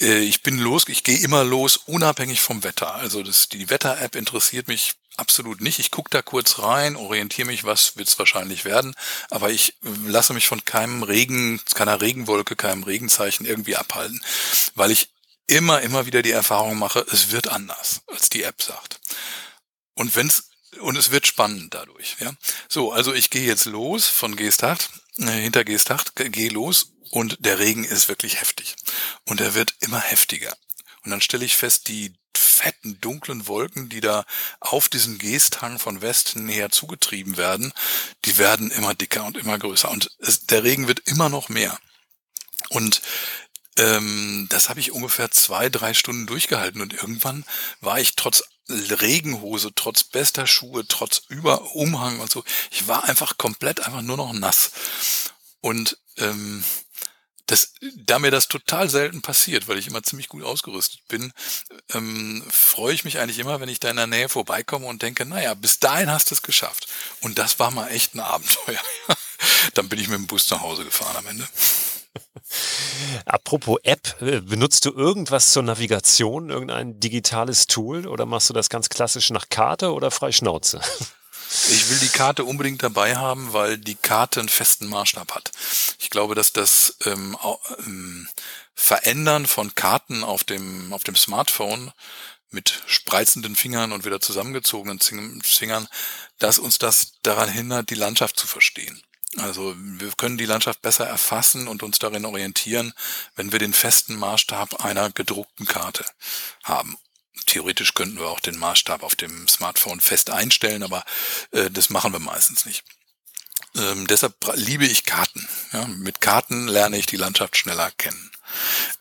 äh, 0.00 0.20
ich 0.20 0.42
bin 0.42 0.58
los, 0.58 0.84
ich 0.88 1.04
gehe 1.04 1.18
immer 1.18 1.44
los, 1.44 1.76
unabhängig 1.76 2.40
vom 2.40 2.64
Wetter. 2.64 2.94
Also 2.94 3.22
das, 3.22 3.48
die 3.48 3.68
Wetter-App 3.70 4.16
interessiert 4.16 4.68
mich 4.68 4.94
absolut 5.20 5.60
nicht. 5.60 5.78
Ich 5.78 5.90
gucke 5.90 6.10
da 6.10 6.22
kurz 6.22 6.58
rein, 6.58 6.96
orientiere 6.96 7.46
mich, 7.46 7.64
was 7.64 7.96
wird 7.96 8.08
es 8.08 8.18
wahrscheinlich 8.18 8.64
werden, 8.64 8.94
aber 9.30 9.50
ich 9.50 9.76
lasse 10.06 10.34
mich 10.34 10.48
von 10.48 10.64
keinem 10.64 11.02
Regen, 11.02 11.60
keiner 11.74 12.00
Regenwolke, 12.00 12.56
keinem 12.56 12.82
Regenzeichen 12.82 13.46
irgendwie 13.46 13.76
abhalten, 13.76 14.20
weil 14.74 14.90
ich 14.90 15.10
immer, 15.46 15.82
immer 15.82 16.06
wieder 16.06 16.22
die 16.22 16.30
Erfahrung 16.30 16.78
mache, 16.78 17.04
es 17.12 17.30
wird 17.30 17.48
anders, 17.48 18.02
als 18.08 18.30
die 18.30 18.42
App 18.42 18.62
sagt. 18.62 19.00
Und 19.94 20.16
wenn's 20.16 20.44
und 20.80 20.96
es 20.96 21.10
wird 21.10 21.26
spannend 21.26 21.74
dadurch. 21.74 22.16
Ja, 22.20 22.32
so 22.68 22.92
also 22.92 23.12
ich 23.12 23.30
gehe 23.30 23.46
jetzt 23.46 23.66
los 23.66 24.06
von 24.06 24.36
Geesthacht, 24.36 24.88
äh, 25.18 25.26
hinter 25.26 25.64
Geesthacht, 25.64 26.14
gehe 26.16 26.50
los 26.50 26.92
und 27.10 27.36
der 27.40 27.58
Regen 27.58 27.84
ist 27.84 28.08
wirklich 28.08 28.40
heftig 28.40 28.76
und 29.26 29.40
er 29.40 29.54
wird 29.54 29.74
immer 29.80 30.00
heftiger. 30.00 30.56
Und 31.04 31.10
dann 31.10 31.20
stelle 31.20 31.44
ich 31.44 31.56
fest, 31.56 31.88
die 31.88 32.14
fetten, 32.38 33.00
dunklen 33.00 33.46
Wolken, 33.46 33.88
die 33.88 34.00
da 34.00 34.24
auf 34.60 34.88
diesen 34.88 35.18
Geesthang 35.18 35.78
von 35.78 36.02
Westen 36.02 36.48
her 36.48 36.70
zugetrieben 36.70 37.36
werden, 37.36 37.72
die 38.24 38.38
werden 38.38 38.70
immer 38.70 38.94
dicker 38.94 39.24
und 39.24 39.36
immer 39.36 39.58
größer. 39.58 39.90
Und 39.90 40.10
es, 40.18 40.46
der 40.46 40.64
Regen 40.64 40.88
wird 40.88 41.00
immer 41.06 41.28
noch 41.28 41.48
mehr. 41.48 41.78
Und 42.68 43.02
ähm, 43.76 44.46
das 44.50 44.68
habe 44.68 44.80
ich 44.80 44.92
ungefähr 44.92 45.30
zwei, 45.30 45.68
drei 45.68 45.94
Stunden 45.94 46.26
durchgehalten. 46.26 46.80
Und 46.80 46.92
irgendwann 46.92 47.44
war 47.80 48.00
ich 48.00 48.16
trotz 48.16 48.42
Regenhose, 48.68 49.74
trotz 49.74 50.04
bester 50.04 50.46
Schuhe, 50.46 50.86
trotz 50.86 51.22
Überumhang 51.28 52.20
und 52.20 52.30
so, 52.30 52.44
ich 52.70 52.86
war 52.86 53.04
einfach 53.04 53.36
komplett 53.36 53.80
einfach 53.80 54.02
nur 54.02 54.16
noch 54.16 54.32
nass. 54.32 54.70
Und 55.60 55.98
ähm, 56.18 56.62
das, 57.50 57.72
da 57.96 58.20
mir 58.20 58.30
das 58.30 58.46
total 58.46 58.88
selten 58.88 59.22
passiert, 59.22 59.66
weil 59.66 59.78
ich 59.78 59.88
immer 59.88 60.04
ziemlich 60.04 60.28
gut 60.28 60.44
ausgerüstet 60.44 61.00
bin, 61.08 61.32
ähm, 61.92 62.44
freue 62.48 62.94
ich 62.94 63.04
mich 63.04 63.18
eigentlich 63.18 63.40
immer, 63.40 63.60
wenn 63.60 63.68
ich 63.68 63.80
da 63.80 63.90
in 63.90 63.96
der 63.96 64.06
Nähe 64.06 64.28
vorbeikomme 64.28 64.86
und 64.86 65.02
denke, 65.02 65.26
naja, 65.26 65.54
bis 65.54 65.80
dahin 65.80 66.10
hast 66.10 66.30
du 66.30 66.36
es 66.36 66.42
geschafft. 66.42 66.86
Und 67.20 67.38
das 67.38 67.58
war 67.58 67.72
mal 67.72 67.88
echt 67.88 68.14
ein 68.14 68.20
Abenteuer. 68.20 68.78
Dann 69.74 69.88
bin 69.88 69.98
ich 69.98 70.08
mit 70.08 70.18
dem 70.18 70.26
Bus 70.28 70.48
nach 70.50 70.60
Hause 70.60 70.84
gefahren 70.84 71.16
am 71.16 71.26
Ende. 71.26 71.48
Apropos 73.24 73.78
App, 73.82 74.16
äh, 74.22 74.40
benutzt 74.40 74.84
du 74.84 74.92
irgendwas 74.92 75.52
zur 75.52 75.64
Navigation, 75.64 76.50
irgendein 76.50 77.00
digitales 77.00 77.66
Tool 77.66 78.06
oder 78.06 78.26
machst 78.26 78.48
du 78.48 78.54
das 78.54 78.68
ganz 78.68 78.88
klassisch 78.88 79.30
nach 79.30 79.48
Karte 79.48 79.92
oder 79.92 80.12
frei 80.12 80.30
Schnauze? 80.30 80.80
Ich 81.68 81.90
will 81.90 81.98
die 81.98 82.08
Karte 82.08 82.44
unbedingt 82.44 82.82
dabei 82.82 83.16
haben, 83.16 83.52
weil 83.52 83.76
die 83.76 83.96
Karte 83.96 84.38
einen 84.38 84.48
festen 84.48 84.86
Maßstab 84.86 85.34
hat. 85.34 85.50
Ich 85.98 86.08
glaube, 86.08 86.36
dass 86.36 86.52
das 86.52 86.96
ähm, 87.04 87.36
ähm, 87.78 88.28
Verändern 88.74 89.46
von 89.46 89.74
Karten 89.74 90.22
auf 90.22 90.44
dem, 90.44 90.92
auf 90.92 91.02
dem 91.02 91.16
Smartphone 91.16 91.92
mit 92.50 92.82
spreizenden 92.86 93.56
Fingern 93.56 93.92
und 93.92 94.04
wieder 94.04 94.20
zusammengezogenen 94.20 95.00
Fingern, 95.00 95.88
dass 96.38 96.58
uns 96.58 96.78
das 96.78 97.14
daran 97.22 97.48
hindert, 97.48 97.90
die 97.90 97.94
Landschaft 97.96 98.38
zu 98.38 98.46
verstehen. 98.46 99.02
Also 99.36 99.74
wir 99.76 100.10
können 100.16 100.38
die 100.38 100.46
Landschaft 100.46 100.82
besser 100.82 101.06
erfassen 101.06 101.68
und 101.68 101.82
uns 101.82 101.98
darin 101.98 102.24
orientieren, 102.24 102.92
wenn 103.36 103.52
wir 103.52 103.58
den 103.58 103.72
festen 103.72 104.16
Maßstab 104.16 104.84
einer 104.84 105.10
gedruckten 105.10 105.66
Karte 105.66 106.04
haben 106.62 106.96
theoretisch 107.46 107.94
könnten 107.94 108.18
wir 108.18 108.28
auch 108.28 108.40
den 108.40 108.58
Maßstab 108.58 109.02
auf 109.02 109.16
dem 109.16 109.48
Smartphone 109.48 110.00
fest 110.00 110.30
einstellen, 110.30 110.82
aber 110.82 111.04
äh, 111.52 111.70
das 111.70 111.90
machen 111.90 112.12
wir 112.12 112.20
meistens 112.20 112.66
nicht. 112.66 112.84
Ähm, 113.76 114.06
deshalb 114.06 114.34
liebe 114.54 114.84
ich 114.84 115.04
Karten. 115.04 115.48
Ja, 115.72 115.86
mit 115.86 116.20
Karten 116.20 116.66
lerne 116.66 116.98
ich 116.98 117.06
die 117.06 117.16
Landschaft 117.16 117.56
schneller 117.56 117.90
kennen. 117.92 118.30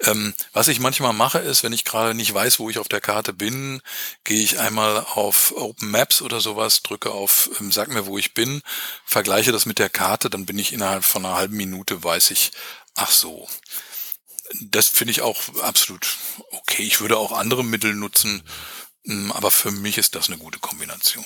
Ähm, 0.02 0.34
was 0.54 0.68
ich 0.68 0.80
manchmal 0.80 1.14
mache, 1.14 1.40
ist, 1.40 1.64
wenn 1.64 1.74
ich 1.74 1.86
gerade 1.86 2.14
nicht 2.14 2.32
weiß, 2.34 2.60
wo 2.60 2.70
ich 2.70 2.78
auf 2.78 2.88
der 2.88 3.02
Karte 3.02 3.34
bin, 3.34 3.82
gehe 4.24 4.42
ich 4.42 4.60
einmal 4.60 5.00
auf 5.00 5.54
Open 5.56 5.90
Maps 5.90 6.22
oder 6.22 6.40
sowas, 6.40 6.84
drücke 6.84 7.12
auf 7.12 7.50
ähm, 7.60 7.72
Sag 7.72 7.90
mir, 7.90 8.06
wo 8.06 8.18
ich 8.18 8.34
bin, 8.36 8.62
vergleiche 9.06 9.52
das 9.52 9.66
mit 9.66 9.80
der 9.80 9.90
Karte, 9.90 10.30
dann 10.30 10.46
bin 10.46 10.60
ich 10.60 10.72
innerhalb 10.74 11.04
von 11.04 11.26
einer 11.26 11.36
halben 11.36 11.58
Minute, 11.58 12.04
weiß 12.04 12.32
ich, 12.32 12.52
ach 12.96 13.12
so, 13.12 13.48
das 14.62 14.88
finde 14.88 15.12
ich 15.12 15.22
auch 15.22 15.42
absolut 15.62 16.18
okay. 16.52 16.84
Ich 16.84 17.02
würde 17.02 17.18
auch 17.18 17.32
andere 17.32 17.64
Mittel 17.64 17.94
nutzen, 17.94 18.44
mm, 19.04 19.32
aber 19.32 19.52
für 19.52 19.72
mich 19.72 19.98
ist 19.98 20.16
das 20.16 20.28
eine 20.30 20.38
gute 20.38 20.60
Kombination. 20.60 21.26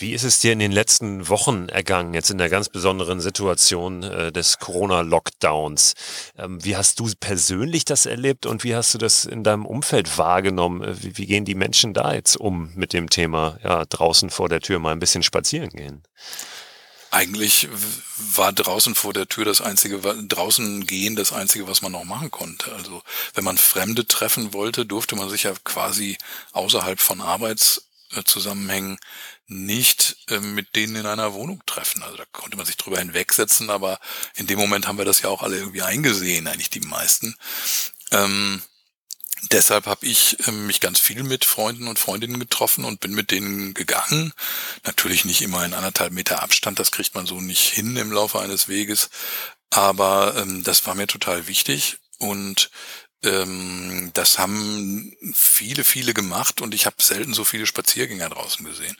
Wie 0.00 0.14
ist 0.14 0.22
es 0.22 0.38
dir 0.38 0.54
in 0.54 0.60
den 0.60 0.72
letzten 0.72 1.28
Wochen 1.28 1.68
ergangen, 1.68 2.14
jetzt 2.14 2.30
in 2.30 2.38
der 2.38 2.48
ganz 2.48 2.70
besonderen 2.70 3.20
Situation 3.20 4.02
äh, 4.02 4.32
des 4.32 4.58
Corona-Lockdowns? 4.58 5.92
Ähm, 6.38 6.64
wie 6.64 6.74
hast 6.74 7.00
du 7.00 7.10
persönlich 7.20 7.84
das 7.84 8.06
erlebt 8.06 8.46
und 8.46 8.64
wie 8.64 8.74
hast 8.74 8.94
du 8.94 8.98
das 8.98 9.26
in 9.26 9.44
deinem 9.44 9.66
Umfeld 9.66 10.16
wahrgenommen? 10.16 10.82
Äh, 10.82 11.02
wie, 11.02 11.18
wie 11.18 11.26
gehen 11.26 11.44
die 11.44 11.54
Menschen 11.54 11.92
da 11.92 12.14
jetzt 12.14 12.36
um 12.36 12.72
mit 12.74 12.94
dem 12.94 13.10
Thema, 13.10 13.58
ja, 13.62 13.84
draußen 13.84 14.30
vor 14.30 14.48
der 14.48 14.60
Tür 14.60 14.78
mal 14.78 14.92
ein 14.92 15.00
bisschen 15.00 15.22
spazieren 15.22 15.68
gehen? 15.68 16.02
Eigentlich 17.10 17.68
war 18.36 18.52
draußen 18.52 18.94
vor 18.94 19.12
der 19.12 19.28
Tür 19.28 19.44
das 19.44 19.60
einzige, 19.60 19.98
draußen 19.98 20.86
gehen 20.86 21.16
das 21.16 21.32
einzige, 21.32 21.66
was 21.66 21.82
man 21.82 21.92
noch 21.92 22.04
machen 22.04 22.30
konnte. 22.30 22.72
Also 22.72 23.02
wenn 23.34 23.44
man 23.44 23.58
Fremde 23.58 24.06
treffen 24.06 24.52
wollte, 24.52 24.86
durfte 24.86 25.16
man 25.16 25.28
sich 25.28 25.42
ja 25.42 25.52
quasi 25.64 26.18
außerhalb 26.52 27.00
von 27.00 27.20
Arbeitszusammenhängen 27.20 28.98
nicht 29.48 30.16
äh, 30.28 30.38
mit 30.38 30.76
denen 30.76 30.96
in 30.96 31.06
einer 31.06 31.34
Wohnung 31.34 31.60
treffen. 31.66 32.02
Also 32.04 32.16
da 32.16 32.24
konnte 32.30 32.56
man 32.56 32.64
sich 32.64 32.76
drüber 32.76 32.98
hinwegsetzen, 32.98 33.68
aber 33.70 33.98
in 34.36 34.46
dem 34.46 34.58
Moment 34.58 34.86
haben 34.86 34.98
wir 34.98 35.04
das 35.04 35.22
ja 35.22 35.28
auch 35.28 35.42
alle 35.42 35.58
irgendwie 35.58 35.82
eingesehen, 35.82 36.46
eigentlich 36.46 36.70
die 36.70 36.80
meisten. 36.80 37.34
Ähm, 38.12 38.62
Deshalb 39.50 39.86
habe 39.86 40.06
ich 40.06 40.36
äh, 40.46 40.52
mich 40.52 40.80
ganz 40.80 41.00
viel 41.00 41.22
mit 41.22 41.44
Freunden 41.44 41.88
und 41.88 41.98
Freundinnen 41.98 42.38
getroffen 42.38 42.84
und 42.84 43.00
bin 43.00 43.14
mit 43.14 43.30
denen 43.30 43.74
gegangen. 43.74 44.32
Natürlich 44.84 45.24
nicht 45.24 45.42
immer 45.42 45.64
in 45.64 45.74
anderthalb 45.74 46.12
Meter 46.12 46.42
Abstand, 46.42 46.78
das 46.78 46.90
kriegt 46.90 47.14
man 47.14 47.26
so 47.26 47.40
nicht 47.40 47.68
hin 47.68 47.96
im 47.96 48.12
Laufe 48.12 48.40
eines 48.40 48.68
Weges. 48.68 49.10
Aber 49.70 50.36
ähm, 50.36 50.62
das 50.64 50.86
war 50.86 50.94
mir 50.94 51.06
total 51.06 51.46
wichtig 51.46 51.98
und 52.18 52.70
ähm, 53.22 54.10
das 54.14 54.38
haben 54.38 55.14
viele, 55.34 55.84
viele 55.84 56.14
gemacht 56.14 56.60
und 56.60 56.74
ich 56.74 56.86
habe 56.86 56.96
selten 57.00 57.34
so 57.34 57.44
viele 57.44 57.66
Spaziergänger 57.66 58.30
draußen 58.30 58.64
gesehen. 58.64 58.96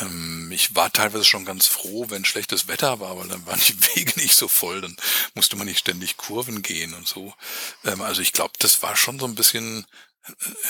Ähm, 0.00 0.50
ich 0.52 0.74
war 0.76 0.92
teilweise 0.92 1.24
schon 1.24 1.44
ganz 1.44 1.66
froh, 1.66 2.06
wenn 2.08 2.24
schlechtes 2.24 2.68
Wetter 2.68 3.00
war, 3.00 3.18
weil 3.18 3.28
dann 3.28 3.46
waren 3.46 3.60
die 3.66 3.80
Wege 3.96 4.20
nicht 4.20 4.34
so 4.34 4.48
voll, 4.48 4.80
dann 4.80 4.96
musste 5.34 5.56
man 5.56 5.66
nicht 5.66 5.80
ständig 5.80 6.16
Kurven 6.16 6.62
gehen 6.62 6.94
und 6.94 7.08
so. 7.08 7.34
Ähm, 7.84 8.00
also 8.00 8.22
ich 8.22 8.32
glaube, 8.32 8.52
das 8.58 8.82
war 8.82 8.96
schon 8.96 9.18
so 9.18 9.26
ein 9.26 9.34
bisschen 9.34 9.86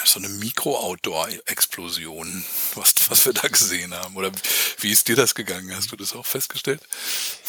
so 0.05 0.21
eine 0.21 0.29
Mikro-Outdoor-Explosion, 0.29 2.45
was, 2.75 2.95
was 3.09 3.27
wir 3.27 3.33
da 3.33 3.49
gesehen 3.49 3.95
haben. 3.95 4.17
Oder 4.17 4.31
wie 4.79 4.91
ist 4.91 5.09
dir 5.09 5.17
das 5.17 5.35
gegangen? 5.35 5.75
Hast 5.75 5.93
du 5.93 5.97
das 5.97 6.15
auch 6.15 6.27
festgestellt? 6.27 6.81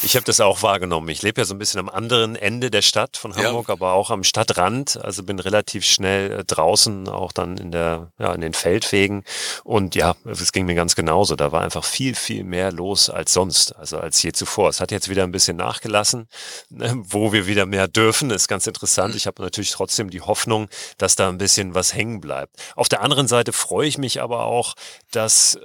Ich 0.01 0.15
habe 0.15 0.25
das 0.25 0.39
auch 0.39 0.63
wahrgenommen. 0.63 1.09
Ich 1.09 1.21
lebe 1.21 1.41
ja 1.41 1.45
so 1.45 1.53
ein 1.53 1.59
bisschen 1.59 1.79
am 1.79 1.89
anderen 1.89 2.35
Ende 2.35 2.71
der 2.71 2.81
Stadt 2.81 3.17
von 3.17 3.35
Hamburg, 3.35 3.67
ja. 3.67 3.73
aber 3.73 3.93
auch 3.93 4.09
am 4.09 4.23
Stadtrand. 4.23 4.97
Also 4.97 5.23
bin 5.23 5.39
relativ 5.39 5.85
schnell 5.85 6.31
äh, 6.31 6.43
draußen, 6.43 7.07
auch 7.07 7.31
dann 7.31 7.57
in 7.57 7.71
der, 7.71 8.11
ja, 8.17 8.33
in 8.33 8.41
den 8.41 8.53
Feldwegen. 8.53 9.23
Und 9.63 9.95
ja, 9.95 10.15
es 10.25 10.51
ging 10.51 10.65
mir 10.65 10.75
ganz 10.75 10.95
genauso. 10.95 11.35
Da 11.35 11.51
war 11.51 11.61
einfach 11.61 11.85
viel, 11.85 12.15
viel 12.15 12.43
mehr 12.43 12.71
los 12.71 13.09
als 13.09 13.33
sonst, 13.33 13.75
also 13.75 13.99
als 13.99 14.21
je 14.23 14.31
zuvor. 14.31 14.69
Es 14.69 14.81
hat 14.81 14.91
jetzt 14.91 15.09
wieder 15.09 15.23
ein 15.23 15.31
bisschen 15.31 15.57
nachgelassen, 15.57 16.27
ne, 16.69 16.93
wo 16.97 17.31
wir 17.31 17.45
wieder 17.45 17.65
mehr 17.65 17.87
dürfen. 17.87 18.29
Das 18.29 18.43
ist 18.43 18.47
ganz 18.47 18.65
interessant. 18.65 19.13
Mhm. 19.13 19.17
Ich 19.17 19.27
habe 19.27 19.41
natürlich 19.41 19.71
trotzdem 19.71 20.09
die 20.09 20.21
Hoffnung, 20.21 20.67
dass 20.97 21.15
da 21.15 21.29
ein 21.29 21.37
bisschen 21.37 21.75
was 21.75 21.90
hängen 21.93 22.21
bleibt. 22.21 22.55
Auf 22.75 22.89
der 22.89 23.01
anderen 23.01 23.27
Seite 23.27 23.53
freue 23.53 23.87
ich 23.87 23.97
mich 23.97 24.21
aber 24.21 24.45
auch, 24.45 24.75
dass 25.11 25.55
äh, 25.55 25.59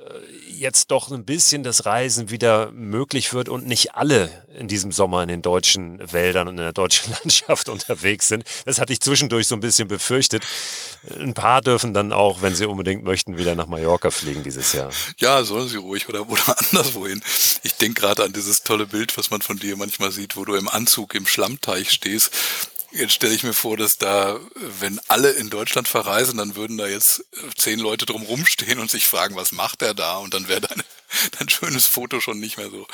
jetzt 0.49 0.91
doch 0.91 1.11
ein 1.11 1.25
bisschen 1.25 1.63
das 1.63 1.87
Reisen 1.87 2.31
wieder 2.31 2.71
möglich 2.73 3.33
wird 3.33 3.49
und 3.49 3.67
nicht 3.67 3.95
alle 3.95 4.31
in 4.57 4.69
diesem 4.69 4.93
Sommer 4.93 5.23
in 5.23 5.29
den 5.29 5.43
deutschen 5.43 6.01
Wäldern 6.13 6.49
und 6.49 6.55
in 6.55 6.65
der 6.65 6.73
deutschen 6.73 7.13
Landschaft 7.23 7.69
unterwegs 7.69 8.29
sind. 8.29 8.45
Das 8.65 8.81
hatte 8.81 8.93
ich 8.93 9.01
zwischendurch 9.01 9.47
so 9.47 9.55
ein 9.55 9.61
bisschen 9.61 9.89
befürchtet. 9.89 10.45
Ein 11.19 11.35
paar 11.35 11.61
dürfen 11.61 11.95
dann 11.95 12.13
auch, 12.13 12.43
wenn 12.43 12.55
sie 12.55 12.67
unbedingt 12.67 13.05
möchten, 13.05 13.39
wieder 13.39 13.55
nach 13.55 13.67
Mallorca 13.67 14.11
fliegen 14.11 14.43
dieses 14.43 14.73
Jahr. 14.73 14.91
Ja, 15.19 15.45
sollen 15.45 15.69
sie 15.69 15.77
ruhig 15.77 16.09
oder, 16.09 16.29
oder 16.29 16.43
anderswohin. 16.71 17.23
Ich 17.63 17.75
denke 17.75 18.01
gerade 18.01 18.25
an 18.25 18.33
dieses 18.33 18.63
tolle 18.63 18.87
Bild, 18.87 19.17
was 19.19 19.31
man 19.31 19.43
von 19.43 19.59
dir 19.59 19.77
manchmal 19.77 20.11
sieht, 20.11 20.37
wo 20.37 20.45
du 20.45 20.55
im 20.55 20.69
Anzug 20.69 21.15
im 21.15 21.27
Schlammteich 21.27 21.91
stehst 21.91 22.31
Jetzt 22.97 23.13
stelle 23.13 23.35
ich 23.35 23.43
mir 23.43 23.53
vor, 23.53 23.77
dass 23.77 23.99
da, 23.99 24.41
wenn 24.55 24.99
alle 25.09 25.31
in 25.31 25.51
Deutschland 25.51 25.87
verreisen, 25.87 26.39
dann 26.39 26.57
würden 26.57 26.79
da 26.79 26.87
jetzt 26.87 27.25
zehn 27.55 27.79
Leute 27.79 28.07
drum 28.07 28.23
rumstehen 28.23 28.79
und 28.79 28.91
sich 28.91 29.07
fragen, 29.07 29.37
was 29.37 29.53
macht 29.53 29.83
er 29.83 29.93
da? 29.93 30.17
Und 30.17 30.33
dann 30.33 30.49
wäre 30.49 30.63
dein, 30.63 30.83
dein 31.39 31.49
schönes 31.51 31.87
Foto 31.87 32.21
schon 32.21 32.41
nicht 32.41 32.57
mehr 32.57 32.71
so, 32.71 32.87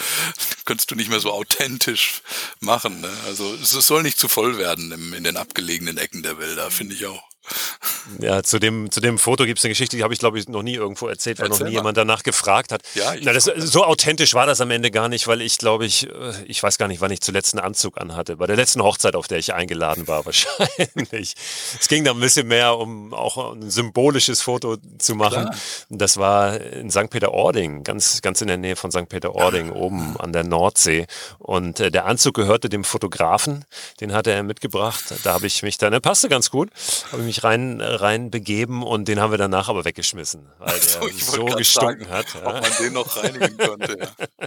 könntest 0.65 0.91
du 0.91 0.97
nicht 0.97 1.09
mehr 1.09 1.21
so 1.21 1.31
authentisch 1.31 2.23
machen. 2.59 3.01
Ne? 3.01 3.11
Also 3.27 3.55
es 3.55 3.71
soll 3.71 4.03
nicht 4.03 4.19
zu 4.19 4.27
voll 4.29 4.59
werden 4.59 4.91
im, 4.91 5.15
in 5.15 5.23
den 5.23 5.37
abgelegenen 5.37 5.99
Ecken 5.99 6.23
der 6.23 6.38
Wälder, 6.38 6.71
finde 6.71 6.95
ich 6.95 7.07
auch. 7.07 7.32
Ja, 8.19 8.43
zu 8.43 8.59
dem, 8.59 8.91
zu 8.91 9.01
dem 9.01 9.19
Foto 9.19 9.47
gibt 9.47 9.59
es 9.59 9.65
eine 9.65 9.71
Geschichte, 9.71 9.97
die 9.97 10.03
habe 10.03 10.13
ich, 10.13 10.21
glaube 10.21 10.39
ich, 10.39 10.49
noch 10.49 10.63
nie 10.63 10.75
irgendwo 10.75 11.07
erzählt, 11.07 11.39
weil 11.39 11.47
Erzähl 11.47 11.65
noch 11.65 11.71
nie 11.71 11.75
mal. 11.75 11.81
jemand 11.81 11.97
danach 11.97 12.23
gefragt 12.23 12.73
hat. 12.73 12.83
Ja, 12.95 13.15
Na, 13.21 13.33
das, 13.33 13.45
so 13.45 13.85
authentisch 13.85 14.35
war 14.35 14.47
das 14.47 14.61
am 14.61 14.71
Ende 14.71 14.91
gar 14.91 15.09
nicht, 15.09 15.27
weil 15.29 15.41
ich, 15.41 15.59
glaube 15.59 15.87
ich, 15.87 16.09
äh, 16.09 16.33
ich 16.47 16.63
weiß 16.63 16.79
gar 16.79 16.89
nicht, 16.89 17.01
wann 17.01 17.11
ich 17.11 17.21
zuletzt 17.21 17.55
einen 17.55 17.65
Anzug 17.65 18.01
anhatte. 18.01 18.37
Bei 18.37 18.47
der 18.47 18.57
letzten 18.57 18.83
Hochzeit, 18.83 19.15
auf 19.15 19.29
der 19.29 19.39
ich 19.39 19.55
eingeladen 19.55 20.09
war, 20.09 20.27
wahrscheinlich. 20.27 21.35
es 21.81 21.89
ging 21.89 22.05
da 22.05 22.13
ein 22.13 22.21
bisschen 22.21 22.49
mehr, 22.49 22.77
um 22.77 23.15
auch 23.15 23.53
ein 23.53 23.71
symbolisches 23.71 24.43
Foto 24.43 24.77
zu 24.99 25.15
machen. 25.15 25.45
Klar. 25.45 25.57
Das 25.89 26.17
war 26.17 26.61
in 26.61 26.91
St. 26.91 27.11
Peter-Ording, 27.11 27.85
ganz, 27.85 28.21
ganz 28.23 28.41
in 28.41 28.49
der 28.49 28.57
Nähe 28.59 28.77
von 28.77 28.91
St. 28.91 29.09
Peter-Ording, 29.09 29.71
ah. 29.71 29.77
oben 29.77 30.17
an 30.19 30.33
der 30.33 30.45
Nordsee. 30.45 31.07
Und 31.39 31.81
äh, 31.81 31.91
der 31.91 32.07
Anzug 32.07 32.35
gehörte 32.35 32.69
dem 32.69 32.85
Fotografen, 32.85 33.65
den 34.01 34.13
hatte 34.13 34.33
er 34.33 34.43
mitgebracht. 34.43 35.05
Da 35.23 35.35
habe 35.35 35.47
ich 35.47 35.63
mich 35.63 35.79
dann, 35.79 35.93
er 35.93 36.01
passte 36.01 36.29
ganz 36.29 36.51
gut, 36.51 36.71
habe 37.11 37.23
ich 37.23 37.27
mich 37.27 37.32
mich 37.33 37.45
rein, 37.45 37.81
rein 37.81 38.31
begeben 38.31 38.83
und 38.83 39.09
den 39.09 39.18
haben 39.18 39.31
wir 39.31 39.38
danach 39.38 39.68
aber 39.68 39.85
weggeschmissen, 39.85 40.47
weil 40.59 40.79
der 40.81 40.83
so, 40.83 41.09
so 41.09 41.45
gestunken 41.47 42.07
sagen, 42.07 42.11
hat. 42.11 42.27
Ja. 42.35 42.47
Ob 42.47 42.62
man 42.62 42.71
den 42.79 42.92
noch 42.92 43.16
reinigen 43.16 43.57
konnte, 43.57 43.99
ja. 43.99 44.47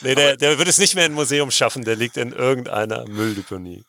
nee, 0.00 0.14
der, 0.14 0.36
der 0.36 0.58
wird 0.58 0.68
es 0.68 0.78
nicht 0.78 0.94
mehr 0.94 1.04
in 1.04 1.12
ein 1.12 1.14
Museum 1.14 1.50
schaffen, 1.50 1.84
der 1.84 1.96
liegt 1.96 2.16
in 2.16 2.32
irgendeiner 2.32 3.06
Mülldeponie. 3.06 3.84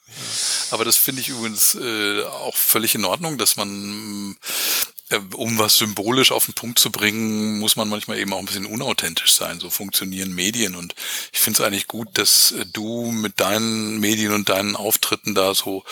Aber 0.71 0.83
das 0.85 0.97
finde 0.97 1.21
ich 1.21 1.29
übrigens 1.29 1.75
äh, 1.75 2.23
auch 2.23 2.55
völlig 2.55 2.95
in 2.95 3.05
Ordnung, 3.05 3.37
dass 3.37 3.55
man 3.55 3.69
äh, 3.69 4.92
um 5.33 5.57
was 5.57 5.77
symbolisch 5.77 6.31
auf 6.31 6.45
den 6.45 6.53
Punkt 6.53 6.79
zu 6.79 6.91
bringen, 6.91 7.59
muss 7.59 7.75
man 7.75 7.89
manchmal 7.89 8.19
eben 8.19 8.33
auch 8.33 8.39
ein 8.39 8.45
bisschen 8.45 8.65
unauthentisch 8.65 9.33
sein. 9.33 9.59
So 9.59 9.69
funktionieren 9.69 10.33
Medien. 10.33 10.75
Und 10.75 10.95
ich 11.31 11.39
finde 11.39 11.61
es 11.61 11.65
eigentlich 11.65 11.87
gut, 11.87 12.09
dass 12.13 12.51
äh, 12.51 12.65
du 12.65 13.11
mit 13.11 13.39
deinen 13.39 13.99
Medien 13.99 14.33
und 14.33 14.49
deinen 14.49 14.75
Auftritten 14.75 15.35
da 15.35 15.53
so, 15.53 15.83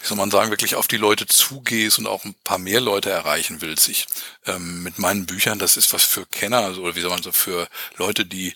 wie 0.00 0.06
soll 0.06 0.16
man 0.16 0.30
sagen, 0.30 0.50
wirklich 0.50 0.74
auf 0.74 0.88
die 0.88 0.96
Leute 0.96 1.26
zugehst 1.26 1.98
und 1.98 2.06
auch 2.06 2.24
ein 2.24 2.34
paar 2.44 2.58
mehr 2.58 2.80
Leute 2.80 3.10
erreichen 3.10 3.60
willst. 3.60 3.88
Ich 3.88 4.06
ähm, 4.46 4.82
mit 4.82 4.98
meinen 4.98 5.26
Büchern, 5.26 5.58
das 5.58 5.76
ist 5.76 5.92
was 5.92 6.04
für 6.04 6.26
Kenner, 6.26 6.58
also, 6.58 6.82
oder 6.82 6.96
wie 6.96 7.00
soll 7.00 7.10
man 7.10 7.22
so, 7.22 7.32
für 7.32 7.68
Leute, 7.96 8.24
die 8.24 8.54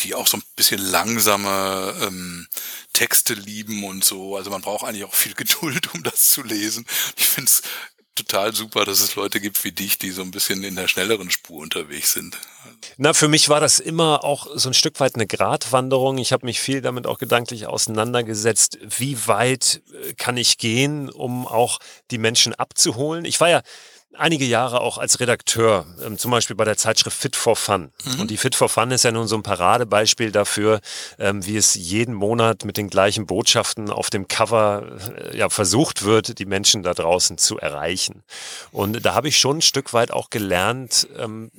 die 0.00 0.14
auch 0.14 0.26
so 0.26 0.36
ein 0.36 0.42
bisschen 0.56 0.80
langsame 0.80 1.94
ähm, 2.02 2.46
Texte 2.92 3.34
lieben 3.34 3.84
und 3.84 4.04
so. 4.04 4.36
Also 4.36 4.50
man 4.50 4.60
braucht 4.60 4.84
eigentlich 4.84 5.04
auch 5.04 5.14
viel 5.14 5.34
Geduld, 5.36 5.94
um 5.94 6.02
das 6.02 6.30
zu 6.30 6.42
lesen. 6.42 6.86
Ich 7.16 7.26
finde 7.26 7.48
es 7.48 7.62
total 8.14 8.54
super, 8.54 8.84
dass 8.84 9.00
es 9.00 9.16
Leute 9.16 9.40
gibt 9.40 9.62
wie 9.64 9.72
dich, 9.72 9.98
die 9.98 10.10
so 10.10 10.22
ein 10.22 10.30
bisschen 10.30 10.62
in 10.62 10.76
der 10.76 10.88
schnelleren 10.88 11.30
Spur 11.30 11.62
unterwegs 11.62 12.12
sind. 12.12 12.38
Na, 12.96 13.12
für 13.12 13.28
mich 13.28 13.48
war 13.48 13.60
das 13.60 13.80
immer 13.80 14.24
auch 14.24 14.46
so 14.54 14.70
ein 14.70 14.74
Stück 14.74 15.00
weit 15.00 15.14
eine 15.14 15.26
Gratwanderung. 15.26 16.18
Ich 16.18 16.32
habe 16.32 16.46
mich 16.46 16.60
viel 16.60 16.80
damit 16.80 17.06
auch 17.06 17.18
gedanklich 17.18 17.66
auseinandergesetzt, 17.66 18.78
wie 18.82 19.26
weit 19.26 19.82
äh, 19.92 20.14
kann 20.14 20.36
ich 20.36 20.58
gehen, 20.58 21.10
um 21.10 21.46
auch 21.46 21.78
die 22.10 22.18
Menschen 22.18 22.54
abzuholen. 22.54 23.24
Ich 23.24 23.40
war 23.40 23.50
ja 23.50 23.62
einige 24.16 24.44
Jahre 24.44 24.80
auch 24.80 24.98
als 24.98 25.20
Redakteur, 25.20 25.86
ähm, 26.04 26.18
zum 26.18 26.30
Beispiel 26.30 26.56
bei 26.56 26.64
der 26.64 26.76
Zeitschrift 26.76 27.16
Fit 27.16 27.36
for 27.36 27.56
Fun. 27.56 27.92
Mhm. 28.04 28.20
Und 28.20 28.30
die 28.30 28.36
Fit 28.36 28.54
for 28.54 28.68
Fun 28.68 28.90
ist 28.90 29.04
ja 29.04 29.12
nun 29.12 29.26
so 29.26 29.36
ein 29.36 29.42
Paradebeispiel 29.42 30.32
dafür, 30.32 30.80
ähm, 31.18 31.44
wie 31.46 31.56
es 31.56 31.74
jeden 31.74 32.14
Monat 32.14 32.64
mit 32.64 32.76
den 32.76 32.88
gleichen 32.88 33.26
Botschaften 33.26 33.90
auf 33.90 34.10
dem 34.10 34.28
Cover 34.28 34.84
äh, 35.16 35.36
ja, 35.36 35.48
versucht 35.48 36.04
wird, 36.04 36.38
die 36.38 36.46
Menschen 36.46 36.82
da 36.82 36.94
draußen 36.94 37.38
zu 37.38 37.58
erreichen. 37.58 38.22
Und 38.72 39.04
da 39.04 39.14
habe 39.14 39.28
ich 39.28 39.38
schon 39.38 39.58
ein 39.58 39.62
Stück 39.62 39.92
weit 39.92 40.10
auch 40.10 40.30
gelernt, 40.30 41.08
ähm, 41.18 41.50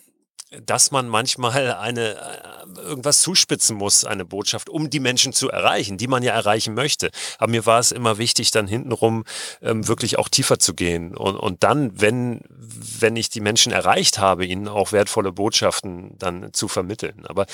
dass 0.66 0.92
man 0.92 1.08
manchmal 1.08 1.74
eine 1.74 2.16
äh, 2.16 2.80
irgendwas 2.82 3.22
zuspitzen 3.22 3.76
muss, 3.76 4.06
eine 4.06 4.26
Botschaft, 4.26 4.70
um 4.70 4.90
die 4.90 5.00
Menschen 5.00 5.34
zu 5.34 5.50
erreichen, 5.50 5.98
die 5.98 6.08
man 6.08 6.24
ja 6.24 6.34
erreichen 6.34 6.74
möchte. 6.74 7.12
Aber 7.38 7.52
mir 7.52 7.66
war 7.66 7.80
es 7.80 7.92
immer 7.92 8.18
wichtig, 8.18 8.52
dann 8.52 8.68
hintenrum 8.68 9.24
ähm, 9.62 9.88
wirklich 9.88 10.18
auch 10.18 10.30
tiefer 10.30 10.60
zu 10.60 10.74
gehen 10.74 11.16
und, 11.16 11.36
und 11.36 11.64
dann, 11.64 12.00
wenn 12.00 12.42
wenn 13.00 13.16
ich 13.16 13.30
die 13.30 13.42
Menschen 13.42 13.72
erreicht 13.72 14.20
habe, 14.20 14.46
ihnen 14.46 14.68
auch 14.68 14.92
wertvolle 14.92 15.32
Botschaften 15.32 16.18
dann 16.18 16.54
zu 16.54 16.68
vermitteln. 16.68 17.26
Aber 17.28 17.46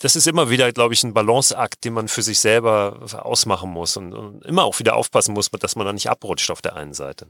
das 0.00 0.16
ist 0.16 0.26
immer 0.26 0.50
wieder, 0.50 0.72
glaube 0.72 0.94
ich, 0.94 1.02
ein 1.02 1.14
Balanceakt, 1.14 1.84
den 1.84 1.94
man 1.94 2.08
für 2.08 2.22
sich 2.22 2.40
selber 2.40 3.00
ausmachen 3.12 3.70
muss 3.70 3.96
und, 3.96 4.12
und 4.12 4.44
immer 4.44 4.64
auch 4.64 4.78
wieder 4.78 4.96
aufpassen 4.96 5.34
muss, 5.34 5.50
dass 5.50 5.76
man 5.76 5.86
da 5.86 5.92
nicht 5.92 6.10
abrutscht 6.10 6.50
auf 6.50 6.62
der 6.62 6.76
einen 6.76 6.94
Seite. 6.94 7.26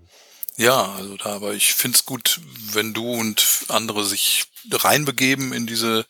Ja, 0.57 0.93
also 0.95 1.17
da, 1.17 1.35
aber 1.35 1.55
ich 1.55 1.75
find's 1.75 2.05
gut, 2.05 2.41
wenn 2.73 2.95
du 2.95 3.13
und 3.13 3.45
andere 3.69 4.05
sich 4.05 4.45
reinbegeben 4.71 5.53
in 5.53 5.67
diese, 5.67 6.07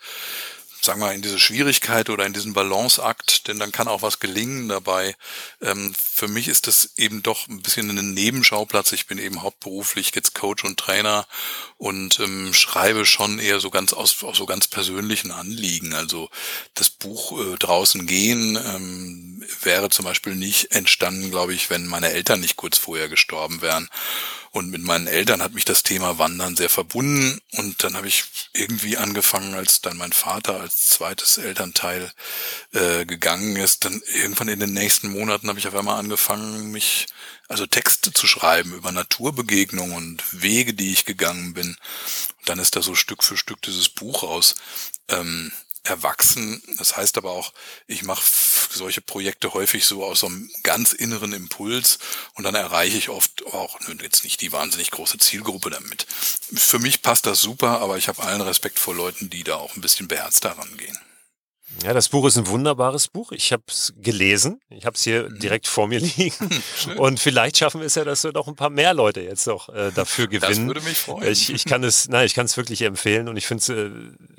sagen 0.83 1.01
wir, 1.01 1.13
in 1.13 1.23
diese 1.23 1.39
Schwierigkeit 1.39 2.11
oder 2.11 2.27
in 2.27 2.35
diesen 2.35 2.53
Balanceakt, 2.53 3.49
denn 3.49 3.59
dann 3.59 3.73
kann 3.73 3.89
auch 3.89 4.03
was 4.03 4.21
gelingen 4.21 4.69
dabei. 4.69 5.17
Ähm, 5.63 5.95
für 6.15 6.29
mich 6.29 6.47
ist 6.47 6.69
das 6.69 6.91
eben 6.97 7.25
doch 7.25 7.49
ein 7.49 7.61
bisschen 7.61 7.91
ein 7.91 8.15
Nebenschauplatz. 8.15 8.93
Ich 8.93 9.09
bin 9.09 9.19
eben 9.19 9.43
hauptberuflich 9.43 10.13
jetzt 10.15 10.37
Coach 10.37 10.63
und 10.63 10.79
Trainer 10.79 11.27
und 11.77 12.21
ähm, 12.21 12.55
schreibe 12.55 13.05
schon 13.05 13.41
eher 13.41 13.59
so 13.59 13.69
ganz 13.69 13.93
aus, 13.93 14.23
aus 14.23 14.37
so 14.37 14.47
ganz 14.47 14.69
persönlichen 14.69 15.33
Anliegen. 15.33 15.93
Also 15.93 16.31
das 16.75 16.89
Buch 16.89 17.41
äh, 17.41 17.57
draußen 17.57 18.07
gehen 18.07 18.57
ähm, 18.57 19.45
wäre 19.63 19.91
zum 19.91 20.05
Beispiel 20.05 20.37
nicht 20.37 20.71
entstanden, 20.71 21.33
glaube 21.33 21.53
ich, 21.53 21.69
wenn 21.69 21.89
meine 21.89 22.11
Eltern 22.11 22.41
nicht 22.41 22.55
kurz 22.55 22.79
vorher 22.79 23.09
gestorben 23.09 23.61
wären. 23.61 23.89
Und 24.55 24.71
mit 24.71 24.83
meinen 24.85 25.09
Eltern 25.09 25.43
hat 25.43 25.53
mich 25.53 25.65
das 25.65 25.83
Thema 25.83 26.17
Wandern 26.21 26.55
sehr 26.55 26.71
verbunden. 26.71 27.41
Und 27.55 27.83
dann 27.83 27.97
habe 27.97 28.07
ich 28.07 28.23
irgendwie 28.53 28.97
angefangen, 28.97 29.53
als 29.55 29.81
dann 29.81 29.97
mein 29.97 30.13
Vater 30.13 30.61
als 30.61 30.91
zweites 30.91 31.39
Elternteil 31.39 32.13
äh, 32.73 33.05
gegangen 33.05 33.57
ist, 33.57 33.85
dann 33.85 34.01
irgendwann 34.15 34.47
in 34.47 34.61
den 34.61 34.73
nächsten 34.73 35.11
Monaten 35.11 35.49
habe 35.49 35.59
ich 35.59 35.67
auf 35.67 35.75
einmal 35.75 35.99
angefangen, 35.99 36.71
mich 36.71 37.09
also 37.49 37.67
Texte 37.67 38.13
zu 38.13 38.29
schreiben 38.29 38.75
über 38.75 38.93
Naturbegegnungen 38.93 39.97
und 39.97 40.23
Wege, 40.31 40.73
die 40.73 40.93
ich 40.93 41.05
gegangen 41.05 41.53
bin. 41.55 41.71
Und 42.39 42.49
dann 42.49 42.61
ist 42.61 42.77
da 42.77 42.83
so 42.83 42.95
Stück 42.95 43.25
für 43.25 43.37
Stück 43.37 43.61
dieses 43.63 43.89
Buch 43.89 44.23
raus. 44.23 44.55
Ähm, 45.09 45.51
erwachsen. 45.85 46.63
Das 46.79 46.97
heißt 46.97 47.17
aber 47.19 47.31
auch, 47.31 47.53
ich 47.87 48.03
mache 48.03 48.23
solche 48.71 49.01
Projekte 49.01 49.55
häufig 49.55 49.85
so 49.85 50.05
aus 50.05 50.21
so 50.21 50.27
einem 50.27 50.51
ganz 50.63 50.93
inneren 50.93 51.33
Impuls 51.33 51.99
und 52.35 52.45
dann 52.45 52.55
erreiche 52.55 52.97
ich 52.97 53.11
oft 53.11 53.47
auch 53.47 53.79
jetzt 54.03 54.25
nicht 54.25 54.41
die 54.41 54.53
wahnsinnig 54.53 54.91
große 54.91 55.19
Zielgruppe 55.19 55.71
damit. 55.71 56.07
Für 56.55 56.79
mich 56.79 57.03
passt 57.03 57.27
das 57.27 57.41
super, 57.41 57.81
aber 57.81 57.99
ich 57.99 58.09
habe 58.09 58.23
allen 58.23 58.41
Respekt 58.41 58.79
vor 58.79 58.95
Leuten, 58.95 59.31
die 59.31 59.45
da 59.45 59.57
auch 59.57 59.77
ein 59.77 59.81
bisschen 59.81 60.09
beherzt 60.09 60.45
daran 60.45 60.77
gehen. 60.77 60.99
Ja, 61.83 61.93
das 61.93 62.09
Buch 62.09 62.27
ist 62.27 62.39
ein 62.39 62.47
wunderbares 62.47 63.09
Buch. 63.09 63.33
Ich 63.33 63.53
habe 63.53 63.63
es 63.69 63.93
gelesen. 63.99 64.61
Ich 64.71 64.87
habe 64.87 64.97
es 64.97 65.03
hier 65.03 65.29
mhm. 65.29 65.39
direkt 65.39 65.67
vor 65.67 65.87
mir 65.87 66.01
liegen. 66.01 66.63
Und 66.97 67.21
vielleicht 67.21 67.59
schaffen 67.59 67.81
wir 67.81 67.87
es 67.87 67.95
ja, 67.95 68.05
dass 68.05 68.25
wir 68.25 68.33
noch 68.33 68.49
ein 68.49 68.57
paar 68.57 68.71
mehr 68.71 68.95
Leute 68.95 69.21
jetzt 69.21 69.47
noch 69.47 69.69
äh, 69.69 69.91
dafür 69.93 70.27
gewinnen. 70.27 70.67
Das 70.67 70.75
würde 70.75 70.81
mich 70.83 70.99
freuen. 70.99 71.31
Ich, 71.31 71.53
ich 71.53 71.65
kann 71.65 71.85
es, 71.85 72.09
nein, 72.09 72.27
ich 72.27 72.35
kann 72.35 72.47
es 72.47 72.57
wirklich 72.57 72.83
empfehlen 72.83 73.29
und 73.29 73.37
ich 73.37 73.47
finde 73.47 73.61
es 73.63 73.69
äh, 73.69 73.91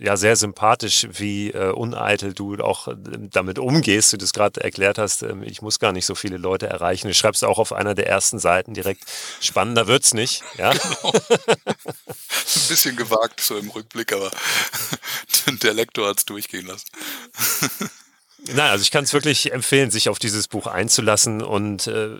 ja 0.04 0.18
sehr 0.18 0.36
sympathisch, 0.36 1.08
wie 1.12 1.52
äh, 1.52 1.72
uneitel 1.72 2.34
du 2.34 2.56
auch 2.58 2.88
äh, 2.88 2.96
damit 3.32 3.60
umgehst, 3.60 4.14
wie 4.14 4.18
du 4.18 4.26
es 4.26 4.34
gerade 4.34 4.64
erklärt 4.64 4.98
hast. 4.98 5.22
Ähm, 5.24 5.44
ich 5.44 5.62
muss 5.62 5.80
gar 5.80 5.92
nicht 5.92 6.06
so 6.06 6.16
viele 6.16 6.38
Leute 6.38 6.68
erreichen. 6.68 7.08
Du 7.08 7.14
schreibst 7.14 7.44
auch 7.44 7.60
auf 7.60 7.74
einer 7.74 7.96
der 7.96 8.08
ersten 8.08 8.40
Seiten 8.40 8.74
direkt. 8.74 9.04
Spannender 9.40 9.88
wird's 9.88 10.14
nicht. 10.14 10.44
Ja. 10.58 10.74
Genau. 10.86 11.12
ein 11.12 12.68
bisschen 12.68 12.96
gewagt 12.96 13.42
so 13.42 13.58
im 13.58 13.70
Rückblick, 13.70 14.14
aber 14.14 14.30
der 15.64 15.74
Lektor 15.74 16.10
hat 16.10 16.20
es 16.20 16.26
durchgehen 16.26 16.68
lassen. 16.68 16.86
Nein, 18.48 18.70
also 18.70 18.84
ich 18.84 18.92
kann 18.92 19.04
es 19.04 19.14
wirklich 19.14 19.54
empfehlen, 19.54 19.90
sich 19.90 20.08
auf 20.08 20.20
dieses 20.20 20.48
Buch 20.48 20.68
einzulassen 20.68 21.42
und 21.42 21.88
äh, 21.88 22.18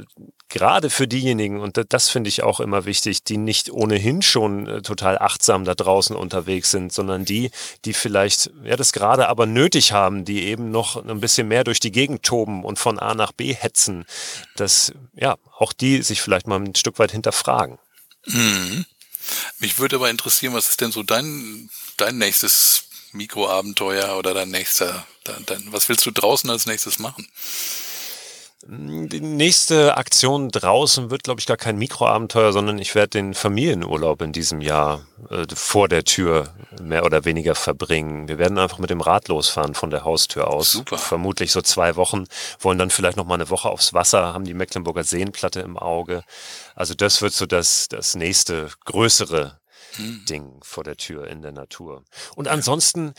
gerade 0.50 0.90
für 0.90 1.08
diejenigen, 1.08 1.60
und 1.60 1.80
das 1.90 2.10
finde 2.10 2.30
ich 2.30 2.42
auch 2.42 2.60
immer 2.60 2.86
wichtig, 2.86 3.24
die 3.24 3.38
nicht 3.38 3.70
ohnehin 3.70 4.24
schon 4.24 4.68
äh, 4.68 4.82
total 4.82 5.20
achtsam 5.20 5.66
da 5.66 5.76
draußen 5.76 6.16
unterwegs 6.16 6.72
sind, 6.72 6.92
sondern 6.92 7.26
die, 7.26 7.52
die 7.86 7.94
vielleicht 7.94 8.50
ja 8.64 8.76
das 8.76 8.92
gerade 8.92 9.28
aber 9.28 9.46
nötig 9.46 9.92
haben, 9.92 10.26
die 10.26 10.46
eben 10.46 10.72
noch 10.72 11.06
ein 11.06 11.20
bisschen 11.20 11.48
mehr 11.48 11.64
durch 11.64 11.80
die 11.80 11.92
Gegend 11.92 12.24
toben 12.24 12.64
und 12.64 12.80
von 12.80 12.98
A 12.98 13.14
nach 13.14 13.32
B 13.32 13.54
hetzen, 13.54 14.06
dass 14.56 14.94
ja 15.14 15.36
auch 15.58 15.74
die 15.74 16.02
sich 16.02 16.22
vielleicht 16.22 16.48
mal 16.48 16.60
ein 16.60 16.74
Stück 16.74 16.98
weit 16.98 17.12
hinterfragen. 17.12 17.78
Mhm. 18.26 18.86
Mich 19.60 19.78
würde 19.78 19.98
aber 19.98 20.10
interessieren, 20.10 20.54
was 20.54 20.70
ist 20.70 20.82
denn 20.82 20.92
so 20.92 21.04
dein, 21.04 21.70
dein 21.98 22.18
nächstes 22.18 22.85
Mikroabenteuer 23.16 24.18
oder 24.18 24.34
dein 24.34 24.50
nächster, 24.50 25.06
dein, 25.24 25.46
dein, 25.46 25.64
was 25.72 25.90
willst 25.90 26.06
du 26.06 26.12
draußen 26.12 26.50
als 26.50 26.66
nächstes 26.66 27.00
machen? 27.00 27.28
Die 28.68 29.22
nächste 29.22 29.96
Aktion 29.96 30.50
draußen 30.50 31.12
wird, 31.12 31.24
glaube 31.24 31.40
ich, 31.40 31.46
gar 31.46 31.58
kein 31.58 31.78
Mikroabenteuer, 31.78 32.52
sondern 32.52 32.80
ich 32.80 32.96
werde 32.96 33.10
den 33.10 33.36
Familienurlaub 33.36 34.24
in 34.24 34.32
diesem 34.32 34.60
Jahr 34.60 35.06
äh, 35.30 35.46
vor 35.54 35.88
der 35.88 36.04
Tür 36.04 36.56
mehr 36.82 37.06
oder 37.06 37.26
weniger 37.26 37.54
verbringen. 37.54 38.28
Wir 38.28 38.40
werden 38.40 38.58
einfach 38.58 38.80
mit 38.80 38.90
dem 38.90 39.02
Rad 39.02 39.28
losfahren 39.28 39.76
von 39.76 39.92
der 39.92 40.04
Haustür 40.04 40.48
aus. 40.48 40.72
Super. 40.72 40.98
Vermutlich 40.98 41.52
so 41.52 41.62
zwei 41.62 41.96
Wochen, 41.96 42.24
wollen 42.60 42.80
dann 42.80 42.90
vielleicht 42.90 43.18
noch 43.18 43.26
mal 43.28 43.36
eine 43.36 43.52
Woche 43.52 43.70
aufs 43.70 43.94
Wasser, 43.94 44.34
haben 44.34 44.46
die 44.46 44.56
Mecklenburger 44.56 45.04
Seenplatte 45.04 45.60
im 45.60 45.78
Auge. 45.78 46.24
Also 46.74 46.96
das 46.96 47.22
wird 47.22 47.34
so 47.34 47.46
das, 47.46 47.88
das 47.88 48.16
nächste 48.16 48.72
größere 48.86 49.60
hm. 49.98 50.26
Ding 50.26 50.60
vor 50.62 50.84
der 50.84 50.98
Tür 50.98 51.28
in 51.28 51.42
der 51.42 51.52
Natur. 51.52 52.04
Und 52.36 52.48
ansonsten, 52.48 53.14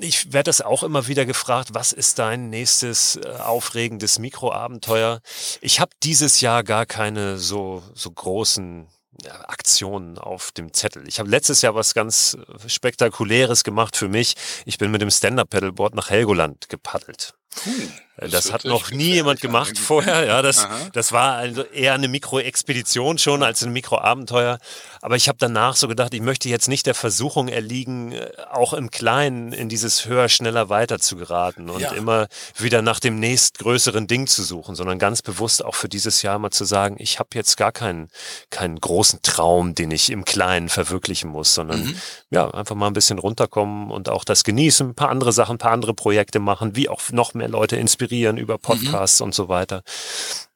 ich 0.00 0.32
werde 0.32 0.48
das 0.48 0.60
auch 0.60 0.82
immer 0.82 1.06
wieder 1.06 1.26
gefragt, 1.26 1.70
was 1.72 1.92
ist 1.92 2.18
dein 2.18 2.50
nächstes 2.50 3.16
äh, 3.16 3.28
aufregendes 3.38 4.18
Mikroabenteuer? 4.18 5.20
Ich 5.60 5.80
habe 5.80 5.92
dieses 6.02 6.40
Jahr 6.40 6.64
gar 6.64 6.86
keine 6.86 7.38
so, 7.38 7.82
so 7.94 8.10
großen 8.10 8.88
Aktionen 9.28 10.18
auf 10.18 10.52
dem 10.52 10.72
Zettel. 10.72 11.06
Ich 11.06 11.18
habe 11.18 11.28
letztes 11.28 11.62
Jahr 11.62 11.74
was 11.74 11.94
ganz 11.94 12.36
äh, 12.36 12.68
Spektakuläres 12.68 13.64
gemacht 13.64 13.96
für 13.96 14.08
mich. 14.08 14.34
Ich 14.64 14.78
bin 14.78 14.90
mit 14.90 15.02
dem 15.02 15.10
Stand-Up-Pedalboard 15.10 15.94
nach 15.94 16.10
Helgoland 16.10 16.68
gepaddelt. 16.68 17.34
Cool. 17.66 17.88
Das, 18.20 18.30
das 18.30 18.52
hat 18.52 18.64
noch 18.64 18.90
nie 18.90 19.14
jemand 19.14 19.40
gemacht 19.40 19.78
vorher. 19.78 20.26
Ja, 20.26 20.42
das, 20.42 20.68
das 20.92 21.10
war 21.10 21.36
also 21.36 21.62
eher 21.62 21.94
eine 21.94 22.06
Mikroexpedition 22.08 23.16
schon 23.16 23.42
als 23.42 23.62
ein 23.62 23.72
Mikroabenteuer. 23.72 24.58
Aber 25.00 25.16
ich 25.16 25.28
habe 25.28 25.38
danach 25.40 25.74
so 25.74 25.88
gedacht, 25.88 26.12
ich 26.12 26.20
möchte 26.20 26.50
jetzt 26.50 26.68
nicht 26.68 26.84
der 26.84 26.94
Versuchung 26.94 27.48
erliegen, 27.48 28.12
äh, 28.12 28.30
auch 28.50 28.74
im 28.74 28.90
Kleinen 28.90 29.54
in 29.54 29.70
dieses 29.70 30.04
höher, 30.04 30.28
schneller 30.28 30.68
weiter 30.68 30.98
zu 30.98 31.16
geraten 31.16 31.70
und 31.70 31.80
ja. 31.80 31.92
immer 31.92 32.28
wieder 32.58 32.82
nach 32.82 33.00
dem 33.00 33.18
nächstgrößeren 33.18 34.06
Ding 34.06 34.26
zu 34.26 34.42
suchen, 34.42 34.74
sondern 34.74 34.98
ganz 34.98 35.22
bewusst 35.22 35.64
auch 35.64 35.74
für 35.74 35.88
dieses 35.88 36.20
Jahr 36.20 36.38
mal 36.38 36.50
zu 36.50 36.66
sagen, 36.66 36.96
ich 36.98 37.18
habe 37.18 37.30
jetzt 37.32 37.56
gar 37.56 37.72
keinen, 37.72 38.08
keinen 38.50 38.78
großen 38.78 39.20
Traum, 39.22 39.74
den 39.74 39.90
ich 39.90 40.10
im 40.10 40.26
Kleinen 40.26 40.68
verwirklichen 40.68 41.30
muss, 41.30 41.54
sondern 41.54 41.84
mhm. 41.84 41.96
ja, 42.28 42.50
einfach 42.50 42.74
mal 42.74 42.88
ein 42.88 42.92
bisschen 42.92 43.18
runterkommen 43.18 43.90
und 43.90 44.10
auch 44.10 44.24
das 44.24 44.44
genießen, 44.44 44.90
ein 44.90 44.94
paar 44.94 45.08
andere 45.08 45.32
Sachen, 45.32 45.54
ein 45.54 45.58
paar 45.58 45.72
andere 45.72 45.94
Projekte 45.94 46.38
machen, 46.38 46.76
wie 46.76 46.90
auch 46.90 47.00
noch 47.12 47.32
mehr 47.32 47.48
Leute 47.48 47.76
inspirieren 47.76 48.09
über 48.10 48.54
mhm. 48.54 48.60
Podcasts 48.60 49.20
mhm. 49.20 49.26
und 49.26 49.34
so 49.34 49.48
weiter. 49.48 49.82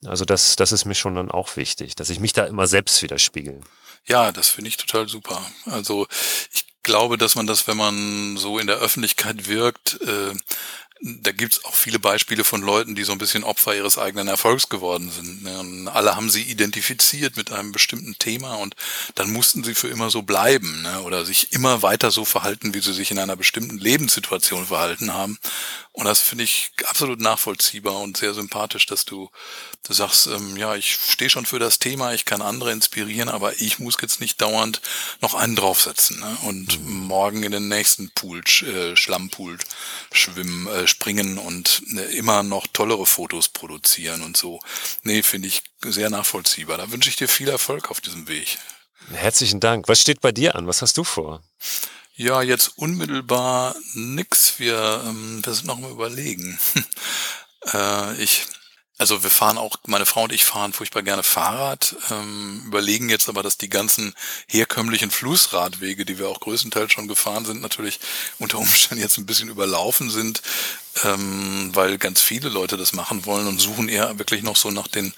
Also 0.05 0.25
das, 0.25 0.57
das 0.57 0.73
ist 0.73 0.85
mir 0.85 0.95
schon 0.95 1.15
dann 1.15 1.31
auch 1.31 1.57
wichtig, 1.57 1.95
dass 1.95 2.11
ich 2.11 2.21
mich 2.21 2.33
da 2.33 2.45
immer 2.45 2.67
selbst 2.67 3.03
widerspiegel. 3.03 3.61
Ja, 4.07 4.33
das 4.33 4.49
finde 4.49 4.69
ich 4.69 4.77
total 4.77 5.09
super. 5.09 5.43
Also 5.65 6.07
ich 6.53 6.67
glaube, 6.83 7.17
dass 7.17 7.35
man 7.35 7.47
das, 7.47 7.67
wenn 7.67 7.77
man 7.77 8.37
so 8.37 8.59
in 8.59 8.67
der 8.67 8.77
Öffentlichkeit 8.77 9.49
wirkt, 9.49 10.01
äh, 10.03 10.35
da 11.01 11.33
gibt's 11.33 11.65
auch 11.65 11.75
viele 11.75 11.99
Beispiele 11.99 12.45
von 12.45 12.63
Leuten, 12.63 12.95
die 12.95 13.05
so 13.05 13.13
ein 13.13 13.19
bisschen 13.19 13.45
Opfer 13.45 13.75
ihres 13.75 13.99
eigenen 13.99 14.29
Erfolgs 14.29 14.71
geworden 14.71 15.11
sind. 15.11 15.43
Ne? 15.43 15.91
alle 15.93 16.17
haben 16.17 16.31
sie 16.31 16.43
identifiziert 16.43 17.37
mit 17.37 17.53
einem 17.53 17.73
bestimmten 17.73 18.17
Thema 18.19 18.55
und 18.55 18.75
dann 19.15 19.31
mussten 19.31 19.63
sie 19.65 19.75
für 19.75 19.89
immer 19.89 20.09
so 20.09 20.23
bleiben 20.23 20.83
ne? 20.83 21.03
oder 21.03 21.27
sich 21.27 21.53
immer 21.53 21.83
weiter 21.83 22.11
so 22.11 22.25
verhalten, 22.25 22.73
wie 22.73 22.81
sie 22.81 22.95
sich 22.95 23.11
in 23.11 23.19
einer 23.19 23.37
bestimmten 23.37 23.79
Lebenssituation 23.79 24.67
verhalten 24.67 25.13
haben. 25.13 25.39
Und 25.97 26.07
das 26.07 26.19
finde 26.19 26.43
ich 26.43 26.73
absolut 26.87 27.21
nachvollziehbar 27.21 28.01
und 28.01 28.17
sehr 28.17 28.35
sympathisch, 28.35 28.85
dass 28.87 29.05
du, 29.05 29.31
du 29.85 29.93
sagst, 29.93 30.27
ähm, 30.27 30.57
ja, 30.57 30.75
ich 30.75 30.93
stehe 30.93 31.31
schon 31.31 31.47
für 31.47 31.61
das 31.61 31.79
Thema, 31.79 32.13
ich 32.13 32.25
kann 32.25 32.43
andere 32.43 32.73
inspirieren, 32.73 33.29
aber 33.29 33.61
ich 33.61 33.79
muss 33.79 33.95
jetzt 34.03 34.21
nicht 34.21 34.43
dauernd 34.43 34.81
noch 35.21 35.35
einen 35.35 35.55
draufsetzen 35.55 36.19
ne? 36.19 36.37
und 36.43 36.81
mhm. 36.81 37.07
morgen 37.07 37.45
in 37.45 37.53
den 37.53 37.69
nächsten 37.69 38.11
Pool, 38.11 38.43
äh, 38.63 38.97
Schlammpool 38.97 39.57
schwimmen, 40.11 40.67
äh, 40.67 40.89
springen 40.89 41.39
und 41.39 41.85
äh, 41.97 42.17
immer 42.17 42.43
noch 42.43 42.67
tollere 42.67 43.07
Fotos 43.07 43.49
produzieren 43.49 44.23
und 44.23 44.37
so. 44.37 44.59
Nee, 45.05 45.23
finde 45.23 45.47
ich 45.47 45.63
sehr 45.81 46.11
nachvollziehbar. 46.11 46.77
Da 46.77 46.91
wünsche 46.91 47.09
ich 47.09 47.17
dir 47.17 47.29
viel 47.29 47.49
Erfolg 47.49 47.93
auf 47.93 48.01
diesem 48.01 48.27
Weg. 48.27 48.59
Herzlichen 49.13 49.61
Dank. 49.61 49.87
Was 49.87 50.01
steht 50.01 50.21
bei 50.21 50.33
dir 50.33 50.57
an? 50.57 50.67
Was 50.67 50.83
hast 50.83 50.99
du 50.99 51.05
vor? 51.05 51.41
Ja, 52.17 52.43
jetzt 52.43 52.79
unmittelbar 52.79 53.75
nix. 53.95 54.61
Wir, 54.61 55.03
ähm, 55.05 55.45
wir 55.45 55.53
sind 55.53 55.67
noch 55.67 55.81
mal 55.81 55.91
überlegen. 55.91 56.57
äh, 57.73 58.23
ich, 58.23 58.47
also 58.99 59.25
wir 59.25 59.31
fahren 59.31 59.59
auch, 59.59 59.79
meine 59.89 60.07
Frau 60.07 60.23
und 60.23 60.33
ich 60.33 60.45
fahren 60.45 60.73
furchtbar 60.73 61.03
gerne 61.03 61.25
Fahrrad, 61.25 61.97
ähm, 62.13 62.63
überlegen 62.67 63.09
jetzt 63.09 63.29
aber, 63.29 63.43
dass 63.43 63.59
die 63.59 63.69
ganzen 63.69 64.15
herkömmlichen 64.47 65.11
Flussradwege, 65.11 66.05
die 66.05 66.21
wir 66.21 66.29
auch 66.29 66.39
größtenteils 66.39 66.93
schon 66.93 67.09
gefahren 67.09 67.47
sind, 67.47 67.61
natürlich 67.61 67.99
unter 68.39 68.59
Umständen 68.59 69.03
jetzt 69.03 69.19
ein 69.19 69.27
bisschen 69.27 69.49
überlaufen 69.49 70.09
sind, 70.09 70.41
ähm, 71.03 71.71
weil 71.75 71.99
ganz 71.99 72.23
viele 72.23 72.49
Leute 72.49 72.77
das 72.77 72.93
machen 72.93 73.27
wollen 73.27 73.49
und 73.49 73.61
suchen 73.61 73.89
eher 73.89 74.21
wirklich 74.21 74.45
noch 74.45 74.57
so 74.57 74.71
nach 74.71 74.87
den, 74.87 75.13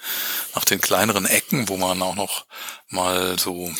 nach 0.55 0.65
den 0.65 0.81
kleineren 0.81 1.27
Ecken, 1.27 1.69
wo 1.69 1.77
man 1.77 2.01
auch 2.01 2.15
noch 2.15 2.47
mal 2.89 3.37
so 3.37 3.71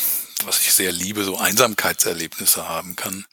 was 0.46 0.62
ich 0.62 0.74
sehr 0.74 0.92
liebe, 0.92 1.24
so 1.24 1.38
Einsamkeitserlebnisse 1.38 2.68
haben 2.68 2.96
kann. 2.96 3.26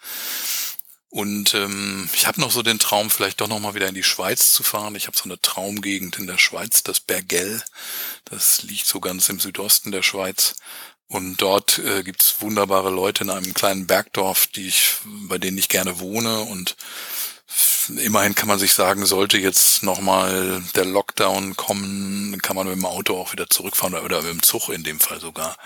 Und 1.14 1.54
ähm, 1.54 2.08
ich 2.12 2.26
habe 2.26 2.40
noch 2.40 2.50
so 2.50 2.62
den 2.62 2.80
Traum, 2.80 3.08
vielleicht 3.08 3.40
doch 3.40 3.46
noch 3.46 3.60
mal 3.60 3.74
wieder 3.74 3.88
in 3.88 3.94
die 3.94 4.02
Schweiz 4.02 4.52
zu 4.52 4.64
fahren. 4.64 4.96
Ich 4.96 5.06
habe 5.06 5.16
so 5.16 5.24
eine 5.24 5.40
Traumgegend 5.40 6.18
in 6.18 6.26
der 6.26 6.38
Schweiz, 6.38 6.82
das 6.82 6.98
Bergell. 6.98 7.62
Das 8.24 8.62
liegt 8.62 8.86
so 8.86 8.98
ganz 8.98 9.28
im 9.28 9.38
Südosten 9.38 9.92
der 9.92 10.02
Schweiz. 10.02 10.56
Und 11.06 11.36
dort 11.36 11.78
äh, 11.78 12.02
gibt's 12.02 12.40
wunderbare 12.40 12.90
Leute 12.90 13.22
in 13.22 13.30
einem 13.30 13.54
kleinen 13.54 13.86
Bergdorf, 13.86 14.48
die 14.48 14.66
ich, 14.66 14.96
bei 15.04 15.38
denen 15.38 15.56
ich 15.56 15.68
gerne 15.68 16.00
wohne 16.00 16.40
und 16.40 16.74
immerhin 17.98 18.34
kann 18.34 18.48
man 18.48 18.58
sich 18.58 18.72
sagen, 18.72 19.04
sollte 19.06 19.38
jetzt 19.38 19.82
nochmal 19.82 20.62
der 20.74 20.84
Lockdown 20.84 21.56
kommen, 21.56 22.40
kann 22.42 22.56
man 22.56 22.66
mit 22.66 22.76
dem 22.76 22.86
Auto 22.86 23.16
auch 23.16 23.32
wieder 23.32 23.48
zurückfahren 23.50 23.94
oder 23.94 24.22
mit 24.22 24.30
dem 24.30 24.42
Zug 24.42 24.68
in 24.70 24.84
dem 24.84 25.00
Fall 25.00 25.20
sogar. 25.20 25.56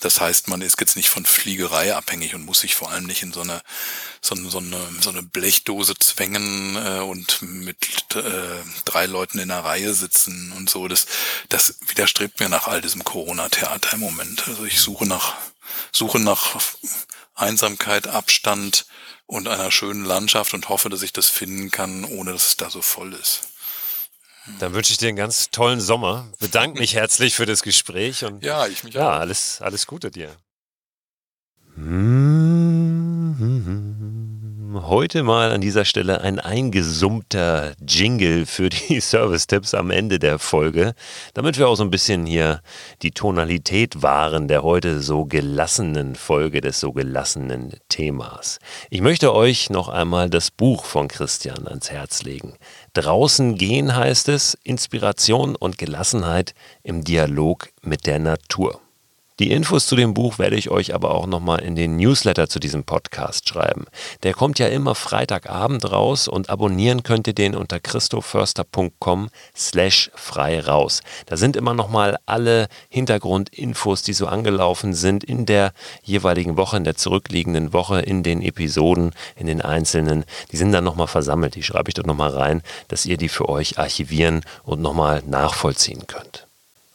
Das 0.00 0.20
heißt, 0.20 0.48
man 0.48 0.62
ist 0.62 0.80
jetzt 0.80 0.96
nicht 0.96 1.08
von 1.10 1.24
Fliegerei 1.24 1.94
abhängig 1.94 2.34
und 2.34 2.44
muss 2.44 2.60
sich 2.60 2.76
vor 2.76 2.90
allem 2.90 3.04
nicht 3.04 3.22
in 3.22 3.32
so 3.32 3.40
eine 3.40 3.62
so, 4.20 4.34
so 4.48 4.58
eine 4.58 4.80
so 5.00 5.10
eine 5.10 5.22
Blechdose 5.22 5.94
zwängen 5.98 6.76
äh, 6.76 7.00
und 7.00 7.42
mit 7.42 7.76
äh, 8.14 8.62
drei 8.84 9.06
Leuten 9.06 9.38
in 9.38 9.50
einer 9.50 9.64
Reihe 9.64 9.94
sitzen 9.94 10.52
und 10.56 10.70
so. 10.70 10.86
Das 10.88 11.06
das 11.48 11.76
widerstrebt 11.86 12.40
mir 12.40 12.48
nach 12.48 12.68
all 12.68 12.80
diesem 12.80 13.04
Corona-Theater 13.04 13.94
im 13.94 14.00
Moment. 14.00 14.46
Also 14.48 14.64
ich 14.64 14.80
suche 14.80 15.06
nach 15.06 15.34
suche 15.92 16.18
nach 16.18 16.60
Einsamkeit, 17.38 18.08
Abstand 18.08 18.86
und 19.26 19.48
einer 19.48 19.70
schönen 19.70 20.04
Landschaft 20.04 20.54
und 20.54 20.68
hoffe, 20.68 20.88
dass 20.88 21.02
ich 21.02 21.12
das 21.12 21.26
finden 21.26 21.70
kann, 21.70 22.04
ohne 22.04 22.32
dass 22.32 22.46
es 22.46 22.56
da 22.56 22.70
so 22.70 22.82
voll 22.82 23.12
ist. 23.14 23.48
Dann 24.60 24.72
wünsche 24.72 24.92
ich 24.92 24.98
dir 24.98 25.08
einen 25.08 25.16
ganz 25.16 25.50
tollen 25.50 25.80
Sommer. 25.80 26.32
Bedanke 26.38 26.78
mich 26.80 26.94
herzlich 26.96 27.34
für 27.34 27.46
das 27.46 27.62
Gespräch 27.62 28.24
und 28.24 28.42
ja, 28.42 28.66
ich 28.66 28.84
mich 28.84 28.94
ja, 28.94 29.08
auch. 29.08 29.20
alles, 29.20 29.60
alles 29.60 29.86
Gute 29.86 30.10
dir. 30.10 30.34
Heute 34.86 35.24
mal 35.24 35.50
an 35.50 35.60
dieser 35.60 35.84
Stelle 35.84 36.20
ein 36.20 36.38
eingesummter 36.38 37.72
Jingle 37.84 38.46
für 38.46 38.68
die 38.68 39.00
Service-Tipps 39.00 39.74
am 39.74 39.90
Ende 39.90 40.20
der 40.20 40.38
Folge, 40.38 40.94
damit 41.34 41.58
wir 41.58 41.68
auch 41.68 41.74
so 41.74 41.82
ein 41.82 41.90
bisschen 41.90 42.26
hier 42.26 42.62
die 43.02 43.10
Tonalität 43.10 44.02
wahren 44.02 44.46
der 44.46 44.62
heute 44.62 45.00
so 45.00 45.24
gelassenen 45.24 46.14
Folge 46.14 46.60
des 46.60 46.78
so 46.78 46.92
gelassenen 46.92 47.72
Themas. 47.88 48.60
Ich 48.88 49.00
möchte 49.00 49.34
euch 49.34 49.68
noch 49.68 49.88
einmal 49.88 50.30
das 50.30 50.52
Buch 50.52 50.84
von 50.84 51.08
Christian 51.08 51.66
ans 51.66 51.90
Herz 51.90 52.22
legen. 52.22 52.54
Draußen 52.92 53.56
gehen 53.56 53.96
heißt 53.96 54.28
es, 54.28 54.56
Inspiration 54.62 55.56
und 55.56 55.78
Gelassenheit 55.78 56.54
im 56.84 57.02
Dialog 57.02 57.70
mit 57.82 58.06
der 58.06 58.20
Natur. 58.20 58.80
Die 59.38 59.52
Infos 59.52 59.86
zu 59.86 59.94
dem 59.94 60.14
Buch 60.14 60.40
werde 60.40 60.56
ich 60.56 60.68
euch 60.68 60.92
aber 60.92 61.14
auch 61.14 61.28
nochmal 61.28 61.60
in 61.60 61.76
den 61.76 61.94
Newsletter 61.94 62.48
zu 62.48 62.58
diesem 62.58 62.82
Podcast 62.82 63.48
schreiben. 63.48 63.84
Der 64.24 64.34
kommt 64.34 64.58
ja 64.58 64.66
immer 64.66 64.96
Freitagabend 64.96 65.92
raus 65.92 66.26
und 66.26 66.50
abonnieren 66.50 67.04
könnt 67.04 67.28
ihr 67.28 67.34
den 67.34 67.54
unter 67.54 67.78
christoförster.com 67.78 69.30
slash 69.56 70.10
frei 70.16 70.58
raus. 70.58 71.02
Da 71.26 71.36
sind 71.36 71.54
immer 71.54 71.72
nochmal 71.72 72.18
alle 72.26 72.66
Hintergrundinfos, 72.88 74.02
die 74.02 74.12
so 74.12 74.26
angelaufen 74.26 74.92
sind 74.92 75.22
in 75.22 75.46
der 75.46 75.72
jeweiligen 76.02 76.56
Woche, 76.56 76.76
in 76.76 76.82
der 76.82 76.96
zurückliegenden 76.96 77.72
Woche, 77.72 78.00
in 78.00 78.24
den 78.24 78.42
Episoden, 78.42 79.12
in 79.36 79.46
den 79.46 79.62
einzelnen. 79.62 80.24
Die 80.50 80.56
sind 80.56 80.72
dann 80.72 80.82
nochmal 80.82 81.06
versammelt. 81.06 81.54
Die 81.54 81.62
schreibe 81.62 81.90
ich 81.90 81.94
dort 81.94 82.08
nochmal 82.08 82.30
rein, 82.30 82.60
dass 82.88 83.06
ihr 83.06 83.16
die 83.16 83.28
für 83.28 83.48
euch 83.48 83.78
archivieren 83.78 84.40
und 84.64 84.82
nochmal 84.82 85.22
nachvollziehen 85.24 86.08
könnt. 86.08 86.47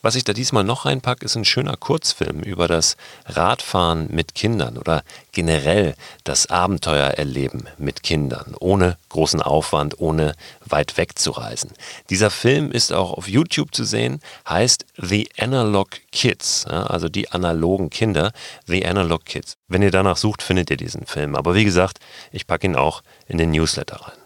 Was 0.03 0.15
ich 0.15 0.25
da 0.25 0.33
diesmal 0.33 0.65
noch 0.65 0.85
reinpacke, 0.85 1.23
ist 1.23 1.37
ein 1.37 1.45
schöner 1.45 1.77
Kurzfilm 1.77 2.41
über 2.41 2.67
das 2.67 2.97
Radfahren 3.25 4.09
mit 4.11 4.35
Kindern 4.35 4.77
oder 4.77 5.01
generell 5.31 5.95
das 6.25 6.47
Abenteuererleben 6.47 7.69
mit 7.77 8.03
Kindern, 8.03 8.53
ohne 8.59 8.97
großen 9.07 9.41
Aufwand, 9.41 10.01
ohne 10.01 10.33
weit 10.65 10.97
weg 10.97 11.17
zu 11.17 11.31
reisen. 11.31 11.71
Dieser 12.09 12.31
Film 12.31 12.69
ist 12.69 12.91
auch 12.91 13.13
auf 13.13 13.29
YouTube 13.29 13.73
zu 13.73 13.85
sehen, 13.85 14.19
heißt 14.47 14.85
The 14.97 15.29
Analog 15.39 15.87
Kids, 16.11 16.65
also 16.65 17.07
die 17.07 17.31
analogen 17.31 17.89
Kinder, 17.89 18.33
The 18.65 18.85
Analog 18.85 19.23
Kids. 19.23 19.55
Wenn 19.69 19.83
ihr 19.83 19.91
danach 19.91 20.17
sucht, 20.17 20.41
findet 20.41 20.69
ihr 20.69 20.77
diesen 20.77 21.05
Film. 21.05 21.33
Aber 21.33 21.55
wie 21.55 21.63
gesagt, 21.63 21.99
ich 22.33 22.45
packe 22.45 22.67
ihn 22.67 22.75
auch 22.75 23.03
in 23.25 23.37
den 23.37 23.51
Newsletter 23.51 24.01
rein. 24.01 24.22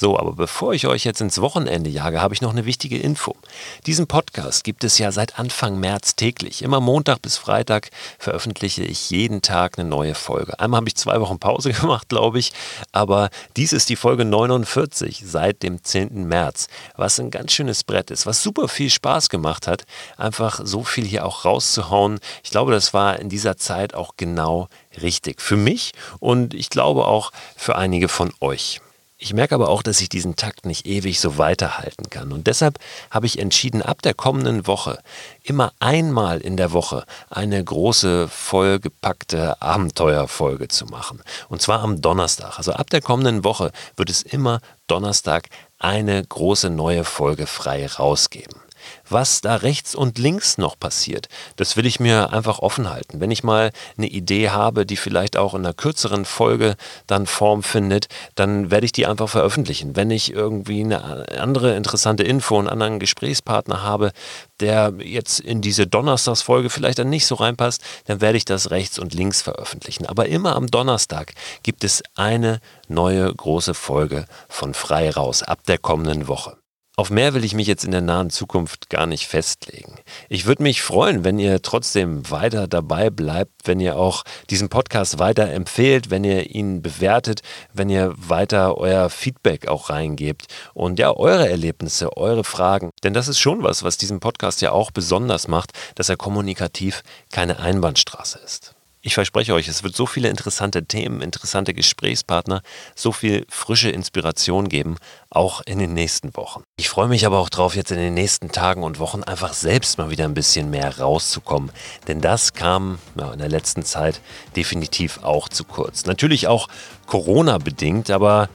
So, 0.00 0.18
aber 0.18 0.32
bevor 0.32 0.72
ich 0.72 0.86
euch 0.86 1.04
jetzt 1.04 1.20
ins 1.20 1.42
Wochenende 1.42 1.90
jage, 1.90 2.22
habe 2.22 2.32
ich 2.32 2.40
noch 2.40 2.52
eine 2.52 2.64
wichtige 2.64 2.96
Info. 2.96 3.36
Diesen 3.84 4.06
Podcast 4.06 4.64
gibt 4.64 4.82
es 4.82 4.96
ja 4.96 5.12
seit 5.12 5.38
Anfang 5.38 5.78
März 5.78 6.16
täglich. 6.16 6.62
Immer 6.62 6.80
Montag 6.80 7.20
bis 7.20 7.36
Freitag 7.36 7.90
veröffentliche 8.18 8.82
ich 8.82 9.10
jeden 9.10 9.42
Tag 9.42 9.78
eine 9.78 9.86
neue 9.86 10.14
Folge. 10.14 10.58
Einmal 10.58 10.78
habe 10.78 10.88
ich 10.88 10.96
zwei 10.96 11.20
Wochen 11.20 11.38
Pause 11.38 11.72
gemacht, 11.74 12.08
glaube 12.08 12.38
ich, 12.38 12.54
aber 12.92 13.28
dies 13.58 13.74
ist 13.74 13.90
die 13.90 13.96
Folge 13.96 14.24
49 14.24 15.22
seit 15.26 15.62
dem 15.62 15.84
10. 15.84 16.26
März, 16.26 16.68
was 16.96 17.20
ein 17.20 17.30
ganz 17.30 17.52
schönes 17.52 17.84
Brett 17.84 18.10
ist, 18.10 18.24
was 18.24 18.42
super 18.42 18.68
viel 18.68 18.88
Spaß 18.88 19.28
gemacht 19.28 19.66
hat, 19.66 19.84
einfach 20.16 20.62
so 20.64 20.82
viel 20.82 21.04
hier 21.04 21.26
auch 21.26 21.44
rauszuhauen. 21.44 22.20
Ich 22.42 22.50
glaube, 22.50 22.72
das 22.72 22.94
war 22.94 23.18
in 23.18 23.28
dieser 23.28 23.58
Zeit 23.58 23.92
auch 23.92 24.14
genau 24.16 24.70
richtig 25.02 25.42
für 25.42 25.58
mich 25.58 25.92
und 26.20 26.54
ich 26.54 26.70
glaube 26.70 27.06
auch 27.06 27.32
für 27.54 27.76
einige 27.76 28.08
von 28.08 28.32
euch. 28.40 28.80
Ich 29.22 29.34
merke 29.34 29.54
aber 29.54 29.68
auch, 29.68 29.82
dass 29.82 30.00
ich 30.00 30.08
diesen 30.08 30.34
Takt 30.34 30.64
nicht 30.64 30.86
ewig 30.86 31.20
so 31.20 31.36
weiterhalten 31.36 32.08
kann. 32.08 32.32
Und 32.32 32.46
deshalb 32.46 32.78
habe 33.10 33.26
ich 33.26 33.38
entschieden, 33.38 33.82
ab 33.82 34.00
der 34.00 34.14
kommenden 34.14 34.66
Woche 34.66 34.98
immer 35.42 35.74
einmal 35.78 36.40
in 36.40 36.56
der 36.56 36.72
Woche 36.72 37.04
eine 37.28 37.62
große, 37.62 38.28
vollgepackte 38.28 39.60
Abenteuerfolge 39.60 40.68
zu 40.68 40.86
machen. 40.86 41.22
Und 41.50 41.60
zwar 41.60 41.80
am 41.80 42.00
Donnerstag. 42.00 42.56
Also 42.56 42.72
ab 42.72 42.88
der 42.88 43.02
kommenden 43.02 43.44
Woche 43.44 43.72
wird 43.94 44.08
es 44.08 44.22
immer 44.22 44.60
Donnerstag 44.86 45.48
eine 45.78 46.24
große 46.24 46.70
neue 46.70 47.04
Folge 47.04 47.46
frei 47.46 47.86
rausgeben. 47.86 48.58
Was 49.08 49.40
da 49.40 49.56
rechts 49.56 49.94
und 49.94 50.18
links 50.18 50.58
noch 50.58 50.78
passiert, 50.78 51.28
das 51.56 51.76
will 51.76 51.86
ich 51.86 52.00
mir 52.00 52.32
einfach 52.32 52.60
offen 52.60 52.90
halten. 52.90 53.20
Wenn 53.20 53.30
ich 53.30 53.44
mal 53.44 53.72
eine 53.96 54.08
Idee 54.08 54.50
habe, 54.50 54.86
die 54.86 54.96
vielleicht 54.96 55.36
auch 55.36 55.54
in 55.54 55.64
einer 55.64 55.74
kürzeren 55.74 56.24
Folge 56.24 56.76
dann 57.06 57.26
Form 57.26 57.62
findet, 57.62 58.08
dann 58.34 58.70
werde 58.70 58.86
ich 58.86 58.92
die 58.92 59.06
einfach 59.06 59.28
veröffentlichen. 59.28 59.96
Wenn 59.96 60.10
ich 60.10 60.32
irgendwie 60.32 60.82
eine 60.82 61.26
andere 61.38 61.76
interessante 61.76 62.22
Info, 62.22 62.58
einen 62.58 62.68
anderen 62.68 62.98
Gesprächspartner 62.98 63.82
habe, 63.82 64.12
der 64.60 64.94
jetzt 64.98 65.40
in 65.40 65.60
diese 65.60 65.86
Donnerstagsfolge 65.86 66.70
vielleicht 66.70 66.98
dann 66.98 67.10
nicht 67.10 67.26
so 67.26 67.34
reinpasst, 67.34 67.82
dann 68.06 68.20
werde 68.20 68.38
ich 68.38 68.44
das 68.44 68.70
rechts 68.70 68.98
und 68.98 69.14
links 69.14 69.42
veröffentlichen. 69.42 70.06
Aber 70.06 70.26
immer 70.26 70.54
am 70.56 70.66
Donnerstag 70.68 71.32
gibt 71.62 71.84
es 71.84 72.02
eine 72.14 72.60
neue 72.88 73.32
große 73.34 73.74
Folge 73.74 74.26
von 74.48 74.74
Frei 74.74 75.10
raus 75.10 75.42
ab 75.42 75.64
der 75.66 75.78
kommenden 75.78 76.28
Woche. 76.28 76.59
Auf 77.00 77.08
mehr 77.08 77.32
will 77.32 77.44
ich 77.44 77.54
mich 77.54 77.66
jetzt 77.66 77.86
in 77.86 77.92
der 77.92 78.02
nahen 78.02 78.28
Zukunft 78.28 78.90
gar 78.90 79.06
nicht 79.06 79.26
festlegen. 79.26 79.94
Ich 80.28 80.44
würde 80.44 80.62
mich 80.62 80.82
freuen, 80.82 81.24
wenn 81.24 81.38
ihr 81.38 81.62
trotzdem 81.62 82.30
weiter 82.30 82.68
dabei 82.68 83.08
bleibt, 83.08 83.52
wenn 83.64 83.80
ihr 83.80 83.96
auch 83.96 84.22
diesen 84.50 84.68
Podcast 84.68 85.18
weiter 85.18 85.50
empfehlt, 85.50 86.10
wenn 86.10 86.24
ihr 86.24 86.54
ihn 86.54 86.82
bewertet, 86.82 87.40
wenn 87.72 87.88
ihr 87.88 88.12
weiter 88.18 88.76
euer 88.76 89.08
Feedback 89.08 89.66
auch 89.66 89.88
reingebt 89.88 90.48
und 90.74 90.98
ja, 90.98 91.16
eure 91.16 91.48
Erlebnisse, 91.48 92.18
eure 92.18 92.44
Fragen. 92.44 92.90
Denn 93.02 93.14
das 93.14 93.28
ist 93.28 93.38
schon 93.38 93.62
was, 93.62 93.82
was 93.82 93.96
diesen 93.96 94.20
Podcast 94.20 94.60
ja 94.60 94.72
auch 94.72 94.90
besonders 94.90 95.48
macht, 95.48 95.72
dass 95.94 96.10
er 96.10 96.18
kommunikativ 96.18 97.02
keine 97.32 97.60
Einbahnstraße 97.60 98.40
ist. 98.44 98.74
Ich 99.02 99.14
verspreche 99.14 99.54
euch, 99.54 99.66
es 99.66 99.82
wird 99.82 99.96
so 99.96 100.04
viele 100.04 100.28
interessante 100.28 100.84
Themen, 100.84 101.22
interessante 101.22 101.72
Gesprächspartner, 101.72 102.60
so 102.94 103.12
viel 103.12 103.46
frische 103.48 103.88
Inspiration 103.88 104.68
geben, 104.68 104.96
auch 105.30 105.62
in 105.64 105.78
den 105.78 105.94
nächsten 105.94 106.36
Wochen. 106.36 106.64
Ich 106.76 106.90
freue 106.90 107.08
mich 107.08 107.24
aber 107.24 107.38
auch 107.38 107.48
drauf, 107.48 107.74
jetzt 107.74 107.90
in 107.90 107.96
den 107.96 108.12
nächsten 108.12 108.52
Tagen 108.52 108.82
und 108.82 108.98
Wochen 108.98 109.22
einfach 109.22 109.54
selbst 109.54 109.96
mal 109.96 110.10
wieder 110.10 110.26
ein 110.26 110.34
bisschen 110.34 110.68
mehr 110.68 110.98
rauszukommen. 110.98 111.72
Denn 112.08 112.20
das 112.20 112.52
kam 112.52 112.98
ja, 113.18 113.32
in 113.32 113.38
der 113.38 113.48
letzten 113.48 113.86
Zeit 113.86 114.20
definitiv 114.54 115.22
auch 115.22 115.48
zu 115.48 115.64
kurz. 115.64 116.04
Natürlich 116.04 116.46
auch 116.46 116.68
Corona 117.06 117.56
bedingt, 117.56 118.10
aber 118.10 118.50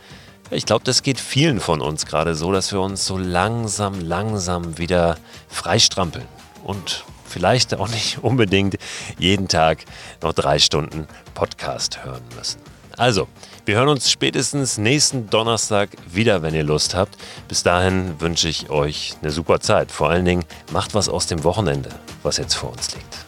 ich 0.51 0.67
glaube, 0.67 0.83
das 0.83 1.01
geht 1.01 1.19
vielen 1.19 1.59
von 1.59 1.81
uns 1.81 2.05
gerade 2.05 2.35
so, 2.35 2.51
dass 2.51 2.71
wir 2.71 2.81
uns 2.81 3.03
so 3.07 3.17
langsam, 3.17 3.99
langsam 3.99 4.77
wieder 4.77 5.17
freistrampeln. 5.47 6.27
Und 6.63 7.03
vielleicht 7.35 7.75
auch 7.75 7.89
nicht 7.89 8.19
unbedingt 8.23 8.77
jeden 9.19 9.49
Tag 9.49 9.79
noch 10.23 10.31
drei 10.31 10.57
Stunden 10.57 11.05
Podcast 11.33 12.05
hören 12.05 12.23
müssen. 12.37 12.61
Also, 12.95 13.27
wir 13.65 13.75
hören 13.75 13.89
uns 13.89 14.09
spätestens 14.09 14.77
nächsten 14.77 15.29
Donnerstag 15.29 15.89
wieder, 16.07 16.41
wenn 16.43 16.55
ihr 16.55 16.63
Lust 16.63 16.95
habt. 16.95 17.17
Bis 17.49 17.61
dahin 17.61 18.21
wünsche 18.21 18.47
ich 18.47 18.69
euch 18.69 19.15
eine 19.21 19.31
super 19.31 19.59
Zeit. 19.59 19.91
Vor 19.91 20.09
allen 20.09 20.23
Dingen 20.23 20.45
macht 20.71 20.93
was 20.93 21.09
aus 21.09 21.27
dem 21.27 21.43
Wochenende, 21.43 21.89
was 22.23 22.37
jetzt 22.37 22.53
vor 22.53 22.71
uns 22.71 22.95
liegt. 22.95 23.24